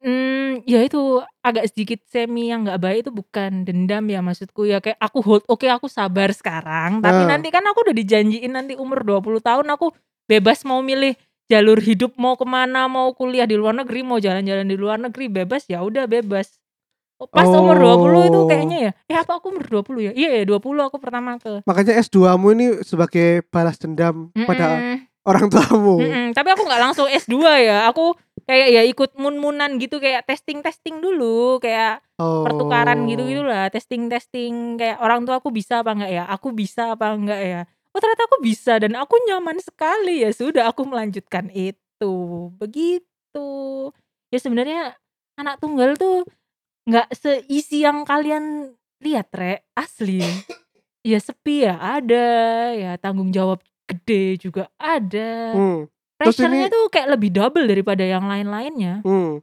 Hmm, 0.00 0.64
ya 0.64 0.80
itu 0.80 1.20
agak 1.44 1.68
sedikit 1.68 2.00
semi 2.08 2.48
yang 2.48 2.64
nggak 2.64 2.80
baik 2.80 2.98
itu 3.04 3.12
bukan 3.12 3.68
dendam 3.68 4.00
ya 4.08 4.24
maksudku 4.24 4.64
ya 4.64 4.80
kayak 4.80 4.96
aku 4.96 5.20
hold 5.20 5.44
oke 5.44 5.68
aku 5.68 5.92
sabar 5.92 6.32
sekarang 6.32 7.04
tapi 7.04 7.28
nanti 7.28 7.52
kan 7.52 7.60
aku 7.68 7.84
udah 7.84 7.92
dijanjiin 7.92 8.48
nanti 8.48 8.80
umur 8.80 9.04
20 9.04 9.44
tahun 9.44 9.66
aku 9.68 9.92
bebas 10.24 10.64
mau 10.64 10.80
milih 10.80 11.12
jalur 11.52 11.76
hidup 11.76 12.16
mau 12.16 12.32
ke 12.32 12.48
mana 12.48 12.88
mau 12.88 13.12
kuliah 13.12 13.44
di 13.44 13.60
luar 13.60 13.76
negeri 13.76 14.00
mau 14.00 14.16
jalan-jalan 14.16 14.64
di 14.64 14.76
luar 14.80 14.96
negeri 14.96 15.28
bebas 15.28 15.68
ya 15.68 15.84
udah 15.84 16.08
bebas 16.08 16.56
pas 17.28 17.44
umur 17.44 17.76
20 17.76 18.32
itu 18.32 18.38
Oh. 18.40 18.48
kayaknya 18.48 18.78
ya 18.80 18.92
eh 19.04 19.16
apa 19.20 19.36
aku 19.36 19.52
umur 19.52 19.84
20 19.84 20.00
ya 20.08 20.12
iya 20.16 20.40
ya 20.40 20.44
20 20.48 20.88
aku 20.88 20.96
pertama 20.96 21.36
ke 21.36 21.60
Makanya 21.68 22.00
S2-mu 22.00 22.48
ini 22.56 22.66
sebagai 22.80 23.44
balas 23.52 23.76
dendam 23.76 24.32
pada 24.48 24.80
orang 25.20 25.52
tuamu. 25.52 26.00
Mm-mm. 26.00 26.26
tapi 26.32 26.48
aku 26.48 26.64
nggak 26.64 26.80
langsung 26.80 27.04
S2 27.04 27.36
ya 27.60 27.84
aku 27.92 28.16
kayak 28.50 28.68
ya 28.74 28.82
ikut 28.82 29.14
mun-munan 29.14 29.78
gitu 29.78 30.02
kayak 30.02 30.26
testing-testing 30.26 30.98
dulu 30.98 31.62
kayak 31.62 32.02
Oh. 32.20 32.44
pertukaran 32.44 33.08
gitu 33.08 33.24
gitulah 33.24 33.72
testing 33.72 34.12
testing 34.12 34.76
kayak 34.76 35.00
orang 35.00 35.24
tua 35.24 35.40
aku 35.40 35.48
bisa 35.48 35.80
apa 35.80 35.96
enggak 35.96 36.12
ya 36.12 36.24
aku 36.28 36.52
bisa 36.52 36.92
apa 36.92 37.16
enggak 37.16 37.40
ya. 37.40 37.60
Oh 37.90 37.98
ternyata 37.98 38.28
aku 38.28 38.38
bisa 38.44 38.76
dan 38.76 38.92
aku 38.94 39.14
nyaman 39.24 39.56
sekali. 39.58 40.20
Ya 40.22 40.30
sudah 40.30 40.68
aku 40.68 40.84
melanjutkan 40.84 41.48
itu. 41.50 42.12
Begitu. 42.60 43.48
Ya 44.30 44.38
sebenarnya 44.38 45.00
anak 45.40 45.58
tunggal 45.64 45.96
tuh 45.96 46.28
nggak 46.86 47.08
seisi 47.16 47.82
yang 47.82 48.04
kalian 48.04 48.74
lihat 49.00 49.30
re 49.32 49.64
asli. 49.78 50.20
Ya 51.00 51.16
sepi 51.16 51.64
ya 51.64 51.80
ada 51.80 52.28
ya 52.76 53.00
tanggung 53.00 53.32
jawab 53.32 53.64
gede 53.88 54.36
juga 54.36 54.68
ada. 54.76 55.56
Hmm. 55.56 55.88
Pressure-nya 56.20 56.68
ini- 56.68 56.72
tuh 56.72 56.84
kayak 56.88 57.08
lebih 57.16 57.30
double 57.32 57.64
daripada 57.64 58.04
yang 58.04 58.28
lain-lainnya 58.28 59.00
Hmm. 59.00 59.40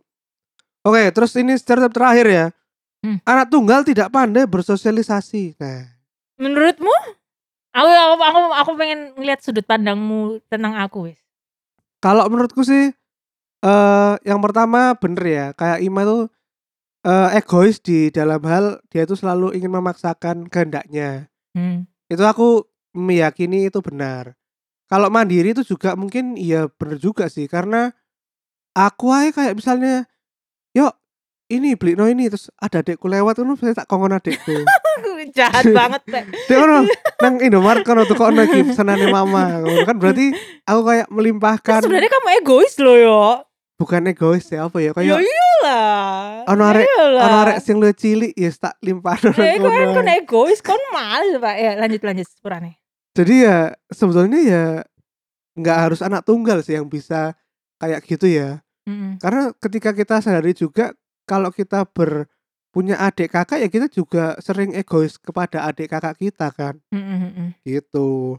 Oke, 0.86 1.04
terus 1.12 1.36
ini 1.36 1.58
stereotip 1.58 1.92
terakhir 1.92 2.28
ya. 2.28 2.46
Hmm. 3.02 3.18
Anak 3.24 3.50
tunggal 3.50 3.84
tidak 3.84 4.08
pandai 4.08 4.46
bersosialisasi. 4.46 5.58
Nah, 5.60 5.84
Menurutmu? 6.38 6.94
Aku 7.74 7.86
aku 7.86 8.16
aku, 8.18 8.40
aku 8.56 8.72
pengen 8.74 9.00
ngeliat 9.14 9.42
sudut 9.42 9.62
pandangmu 9.62 10.40
tentang 10.48 10.78
aku, 10.78 11.12
wis. 11.12 11.20
kalau 11.98 12.26
menurutku 12.26 12.62
sih 12.62 12.94
eh 13.60 14.14
yang 14.22 14.38
pertama 14.40 14.94
bener 14.96 15.24
ya, 15.26 15.46
kayak 15.54 15.82
Ima 15.82 16.02
tuh 16.02 16.30
eh, 17.04 17.38
egois 17.38 17.78
di 17.78 18.10
dalam 18.10 18.40
hal 18.44 18.80
dia 18.88 19.04
itu 19.04 19.14
selalu 19.14 19.54
ingin 19.54 19.70
memaksakan 19.70 20.46
kehendaknya. 20.48 21.28
Hmm. 21.52 21.86
Itu 22.08 22.22
aku 22.22 22.64
meyakini 22.94 23.68
itu 23.68 23.82
benar. 23.82 24.34
Kalau 24.88 25.12
mandiri 25.12 25.52
itu 25.52 25.64
juga 25.64 25.94
mungkin 25.94 26.40
iya 26.40 26.72
bener 26.72 26.96
juga 26.96 27.28
sih 27.28 27.44
karena 27.46 27.92
aku 28.72 29.12
aja 29.12 29.36
kayak 29.36 29.60
misalnya 29.60 30.08
yuk 30.72 30.96
ini 31.48 31.76
beli 31.76 31.96
no 31.96 32.08
ini 32.08 32.28
terus 32.28 32.48
ada 32.56 32.80
adekku 32.80 33.08
lewat 33.08 33.40
kan 33.40 33.52
saya 33.56 33.76
tak 33.76 33.88
kongkon 33.88 34.16
adekku 34.16 34.52
Jahat 35.38 35.66
banget, 35.70 36.02
Teh. 36.10 36.24
Dia 36.50 36.58
kan 36.58 36.70
nang 37.22 37.36
Indomaret 37.38 37.86
kan 37.86 38.02
tuh 38.06 38.18
kok 38.18 38.34
lagi 38.34 38.66
pesanane 38.66 39.10
mama. 39.10 39.62
Kan 39.86 39.98
berarti 39.98 40.34
aku 40.70 40.82
kayak 40.84 41.08
melimpahkan 41.14 41.80
Sebenarnya 41.86 42.10
kamu 42.10 42.28
egois 42.42 42.74
loh, 42.82 42.98
yo. 42.98 43.22
bukan 43.78 44.10
egois 44.10 44.50
ya 44.50 44.66
apa 44.66 44.82
ya 44.82 44.90
Ya 44.90 44.92
kayak 44.98 45.22
iyalah. 45.22 46.50
Ono 46.50 46.64
arek- 46.66 46.90
ono 46.98 47.38
arek 47.46 47.58
sing 47.62 47.78
lu 47.78 47.94
cilik 47.94 48.34
ya 48.34 48.50
tak 48.50 48.74
limpahno 48.82 49.30
Ya, 49.38 49.54
nang 49.54 49.62
iku 49.62 49.68
kan 49.70 49.88
kon 49.94 50.10
egois, 50.10 50.60
kon 50.66 50.82
males, 50.90 51.38
Pak. 51.38 51.56
Ya, 51.56 51.72
lanjut 51.78 52.02
lanjut 52.02 52.26
sepurane. 52.26 52.82
Jadi 53.18 53.50
ya 53.50 53.74
sebetulnya 53.90 54.40
ya 54.46 54.66
nggak 55.58 55.78
harus 55.90 56.06
anak 56.06 56.22
tunggal 56.22 56.62
sih 56.62 56.78
yang 56.78 56.86
bisa 56.86 57.34
kayak 57.82 58.06
gitu 58.06 58.30
ya. 58.30 58.62
Mm-mm. 58.86 59.18
Karena 59.18 59.50
ketika 59.58 59.90
kita 59.92 60.22
sadari 60.22 60.54
juga 60.54 60.94
kalau 61.26 61.50
kita 61.50 61.82
ber 61.90 62.30
punya 62.70 62.94
adik 63.02 63.34
kakak 63.34 63.58
ya 63.58 63.68
kita 63.74 63.90
juga 63.90 64.38
sering 64.38 64.70
egois 64.78 65.18
kepada 65.18 65.66
adik 65.66 65.90
kakak 65.90 66.14
kita 66.22 66.54
kan 66.54 66.78
mm-mm. 66.94 67.58
gitu. 67.66 68.38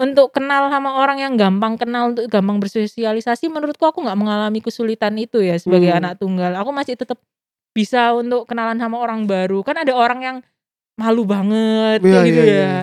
Untuk 0.00 0.32
kenal 0.32 0.72
sama 0.72 0.96
orang 0.96 1.20
yang 1.20 1.36
gampang 1.36 1.76
kenal 1.76 2.10
untuk 2.10 2.26
gampang 2.26 2.56
bersosialisasi 2.58 3.46
menurutku 3.46 3.84
aku 3.84 4.00
nggak 4.00 4.16
mengalami 4.18 4.58
kesulitan 4.58 5.14
itu 5.20 5.44
ya 5.44 5.54
sebagai 5.60 5.92
Hmm. 5.92 6.00
anak 6.02 6.12
tunggal. 6.18 6.56
Aku 6.56 6.72
masih 6.72 6.96
tetap 6.96 7.20
bisa 7.76 8.16
untuk 8.16 8.48
kenalan 8.48 8.80
sama 8.80 8.96
orang 8.96 9.28
baru. 9.28 9.60
Kan 9.60 9.76
ada 9.76 9.92
orang 9.92 10.20
yang 10.24 10.36
malu 10.96 11.28
banget 11.28 12.00
kayak 12.00 12.16
Iya, 12.16 12.28
gitu 12.32 12.42
iya, 12.42 12.48
ya. 12.50 12.64
iya. 12.64 12.80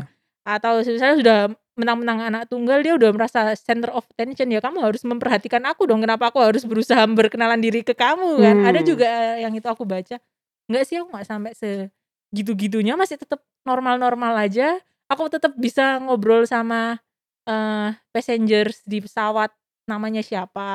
Atau 0.47 0.79
misalnya 0.79 1.17
sudah 1.19 1.39
menang-menang 1.75 2.19
anak 2.25 2.43
tunggal 2.47 2.79
dia 2.81 2.95
udah 2.95 3.11
merasa 3.13 3.53
center 3.53 3.93
of 3.93 4.01
attention 4.09 4.49
ya 4.49 4.57
kamu 4.57 4.81
harus 4.81 5.05
memperhatikan 5.05 5.61
aku 5.67 5.85
dong 5.85 6.01
kenapa 6.01 6.33
aku 6.33 6.41
harus 6.41 6.65
berusaha 6.65 7.05
berkenalan 7.05 7.61
diri 7.61 7.85
ke 7.85 7.93
kamu 7.93 8.41
kan 8.41 8.55
ada 8.65 8.79
Hmm. 8.81 8.87
juga 8.87 9.05
yang 9.37 9.53
itu 9.53 9.67
aku 9.69 9.85
baca 9.85 10.17
nggak 10.65 10.83
sih 10.83 10.97
aku 10.97 11.13
nggak 11.13 11.27
sampai 11.29 11.53
segitu-gitunya 11.53 12.97
masih 12.97 13.21
tetap 13.21 13.45
normal-normal 13.61 14.33
aja 14.35 14.81
aku 15.05 15.29
tetap 15.29 15.53
bisa 15.53 16.01
ngobrol 16.01 16.43
sama 16.43 16.97
eh 17.45 17.93
passengers 18.09 18.81
di 18.81 18.97
pesawat 18.99 19.53
namanya 19.85 20.19
siapa 20.19 20.67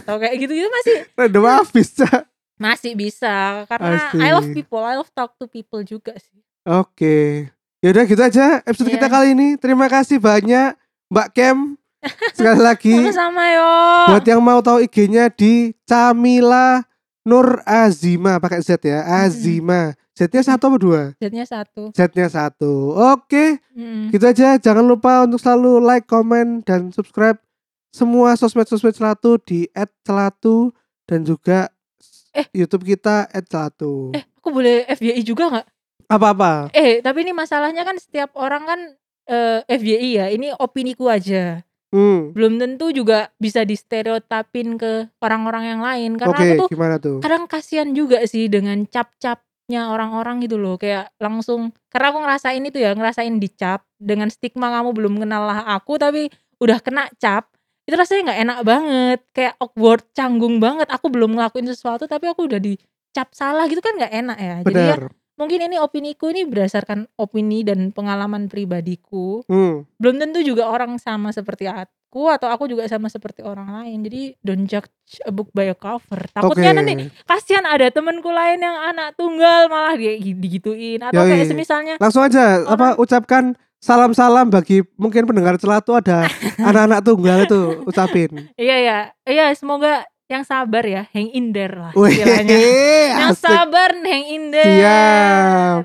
atau 0.00 0.16
kayak 0.16 0.40
gitu-gitu 0.40 0.66
masih 0.66 0.96
Random 1.20 1.44
habis 1.44 1.88
Cak. 1.92 2.26
masih 2.56 2.92
bisa 2.96 3.62
karena 3.68 4.08
Asik. 4.08 4.18
I 4.18 4.30
love 4.32 4.48
people 4.50 4.80
I 4.80 4.96
love 4.96 5.12
talk 5.12 5.36
to 5.36 5.46
people 5.46 5.84
juga 5.84 6.16
sih 6.16 6.40
Oke. 6.64 7.52
Ya 7.86 7.94
udah 7.94 8.02
gitu 8.02 8.18
aja 8.18 8.66
episode 8.66 8.90
kita 8.90 9.06
Iya. 9.06 9.14
kali 9.14 9.26
ini. 9.30 9.48
Terima 9.54 9.86
kasih 9.86 10.18
banyak 10.18 10.74
Mbak 11.06 11.28
Kem. 11.30 11.78
Sekali 12.34 12.58
lagi 12.66 12.98
sama-sama 12.98 13.42
yo 13.46 13.70
buat 14.08 14.24
yang 14.26 14.42
mau 14.42 14.58
tahu 14.58 14.82
IG-nya 14.82 15.30
di 15.30 15.70
Camila 15.86 16.82
Nur 17.22 17.62
Azima 17.62 18.42
pakai 18.42 18.58
Z 18.58 18.82
ya. 18.82 19.06
Azima. 19.22 19.94
Z-nya 20.16 20.42
satu 20.42 20.66
apa 20.66 20.76
dua? 20.76 21.02
Jetnya 21.14 21.46
satu 21.46 21.92
Z-nya 21.92 22.26
satu. 22.26 22.90
Oke, 23.14 23.62
Mm. 23.70 24.10
gitu 24.10 24.24
aja. 24.24 24.56
Jangan 24.56 24.82
lupa 24.82 25.22
untuk 25.22 25.38
selalu 25.38 25.78
like, 25.78 26.06
comment, 26.06 26.64
dan 26.64 26.90
subscribe 26.90 27.38
semua 27.92 28.34
sosmed-sosmed 28.34 28.90
Celatu 28.92 29.38
di 29.38 29.70
@celatu 30.02 30.74
dan 31.04 31.22
juga 31.22 31.70
Eh. 32.32 32.50
YouTube 32.50 32.82
kita 32.84 33.30
@celatu. 33.44 34.10
eh 34.10 34.26
aku 34.34 34.48
boleh 34.50 34.88
FYI 34.88 35.22
juga 35.22 35.46
nggak 35.48 35.66
Apa-apa? 36.06 36.70
Eh, 36.70 37.02
tapi 37.02 37.26
ini 37.26 37.32
masalahnya 37.34 37.82
kan 37.82 37.98
setiap 37.98 38.34
orang 38.38 38.62
kan 38.66 38.80
eh, 39.26 39.60
FYI 39.66 40.10
ya. 40.22 40.26
Ini 40.30 40.54
opiniku 40.58 41.10
aja. 41.10 41.66
Hmm. 41.94 42.34
Belum 42.34 42.58
tentu 42.58 42.90
juga 42.90 43.30
bisa 43.38 43.62
distereotipin 43.62 44.74
ke 44.76 45.06
orang-orang 45.22 45.64
yang 45.76 45.80
lain 45.80 46.10
karena 46.18 46.34
Oke, 46.34 46.44
aku 46.44 46.54
tuh 46.66 46.68
gimana 46.74 46.96
tuh? 46.98 47.18
kadang 47.22 47.46
kasihan 47.46 47.88
juga 47.94 48.26
sih 48.26 48.50
dengan 48.50 48.82
cap-capnya 48.90 49.94
orang-orang 49.94 50.42
gitu 50.42 50.58
loh. 50.58 50.74
Kayak 50.76 51.14
langsung 51.22 51.70
karena 51.88 52.10
aku 52.10 52.18
ngerasain 52.26 52.62
itu 52.66 52.78
ya, 52.82 52.90
ngerasain 52.92 53.38
dicap 53.38 53.86
dengan 53.96 54.28
stigma 54.28 54.68
kamu 54.74 54.90
belum 54.92 55.14
kenal 55.22 55.46
lah 55.46 55.62
aku 55.78 55.96
tapi 55.96 56.28
udah 56.58 56.82
kena 56.82 57.06
cap. 57.22 57.54
Itu 57.86 57.94
rasanya 57.94 58.34
nggak 58.34 58.40
enak 58.42 58.58
banget, 58.66 59.18
kayak 59.30 59.54
awkward, 59.62 60.02
canggung 60.10 60.58
banget. 60.58 60.90
Aku 60.90 61.06
belum 61.06 61.38
ngelakuin 61.38 61.70
sesuatu 61.70 62.10
tapi 62.10 62.26
aku 62.26 62.50
udah 62.50 62.58
dicap 62.58 63.30
salah 63.30 63.70
gitu 63.70 63.78
kan 63.78 63.94
nggak 63.94 64.10
enak 64.10 64.38
ya. 64.42 64.56
Jadi 64.66 64.82
ya. 64.90 64.96
Mungkin 65.36 65.60
ini 65.62 65.76
opiniku 65.76 66.28
ini 66.28 66.42
berdasarkan 66.42 67.06
opini 67.14 67.60
dan 67.60 67.88
pengalaman 67.90 68.48
pribadiku 68.48 69.44
Hmm. 69.44 69.84
belum 69.96 70.16
tentu 70.18 70.40
juga 70.40 70.66
orang 70.66 70.96
sama 70.96 71.28
seperti 71.28 71.66
aku 71.66 71.92
atau 72.26 72.48
aku 72.48 72.64
juga 72.66 72.84
sama 72.84 73.06
seperti 73.06 73.40
orang 73.40 73.68
lain 73.70 74.00
jadi 74.02 74.22
don't 74.40 74.64
judge 74.64 74.88
a 75.22 75.30
book 75.30 75.52
by 75.52 75.66
a 75.66 75.76
cover 75.76 76.20
takutnya 76.26 76.70
Oke. 76.70 76.78
nanti 76.78 76.94
kasihan 77.22 77.64
ada 77.64 77.88
temenku 77.88 78.28
lain 78.28 78.58
yang 78.58 78.74
anak 78.86 79.12
tunggal 79.14 79.66
malah 79.66 79.94
dia 79.94 80.14
gi- 80.14 80.32
digituin 80.34 81.00
atau 81.00 81.20
Yoi. 81.20 81.30
kayak 81.30 81.46
semisalnya 81.46 81.94
Langsung 81.96 82.22
aja 82.22 82.64
apa 82.64 82.96
ucapkan 82.96 83.52
salam-salam 83.76 84.48
bagi 84.48 84.80
mungkin 84.94 85.24
pendengar 85.24 85.54
Celatu 85.56 85.92
ada 85.92 86.24
anak-anak 86.64 87.00
tunggal 87.02 87.44
itu 87.44 87.60
ucapin. 87.84 88.48
iya 88.56 88.76
ya 88.78 88.98
iya 89.22 89.52
semoga 89.52 90.02
yang 90.26 90.42
sabar 90.42 90.82
ya 90.82 91.06
hang 91.14 91.30
in 91.30 91.54
there 91.54 91.70
lah 91.70 91.94
Wih, 91.94 92.10
istilahnya 92.10 92.58
yang 93.14 93.30
asik. 93.30 93.46
sabar 93.46 93.94
hang 93.94 94.26
in 94.26 94.44
there 94.50 94.74
Siap. 94.82 95.82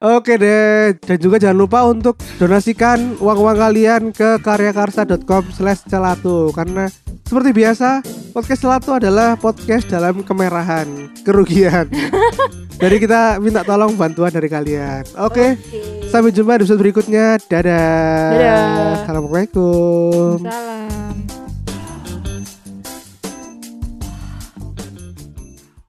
Oke 0.00 0.40
deh, 0.40 0.96
dan 0.96 1.18
juga 1.20 1.36
jangan 1.36 1.58
lupa 1.60 1.84
untuk 1.84 2.16
donasikan 2.40 3.20
uang-uang 3.20 3.52
kalian 3.52 4.02
ke 4.08 4.40
karyakarsa.com 4.40 5.44
slash 5.52 5.84
celatu 5.84 6.48
Karena 6.50 6.88
seperti 7.22 7.52
biasa, 7.52 8.00
podcast 8.32 8.60
celatu 8.60 8.96
adalah 8.96 9.36
podcast 9.36 9.84
dalam 9.84 10.24
kemerahan, 10.24 10.88
kerugian 11.20 11.84
Jadi 12.82 12.96
kita 12.96 13.36
minta 13.38 13.60
tolong 13.60 13.92
bantuan 13.92 14.32
dari 14.32 14.48
kalian 14.48 15.04
Oke, 15.20 15.60
Oke. 15.60 16.08
sampai 16.08 16.32
jumpa 16.32 16.56
di 16.56 16.64
episode 16.64 16.80
berikutnya 16.80 17.36
Dadah 17.44 18.32
Dadah. 18.32 19.04
Assalamualaikum 19.04 20.40
Salam. 20.40 21.01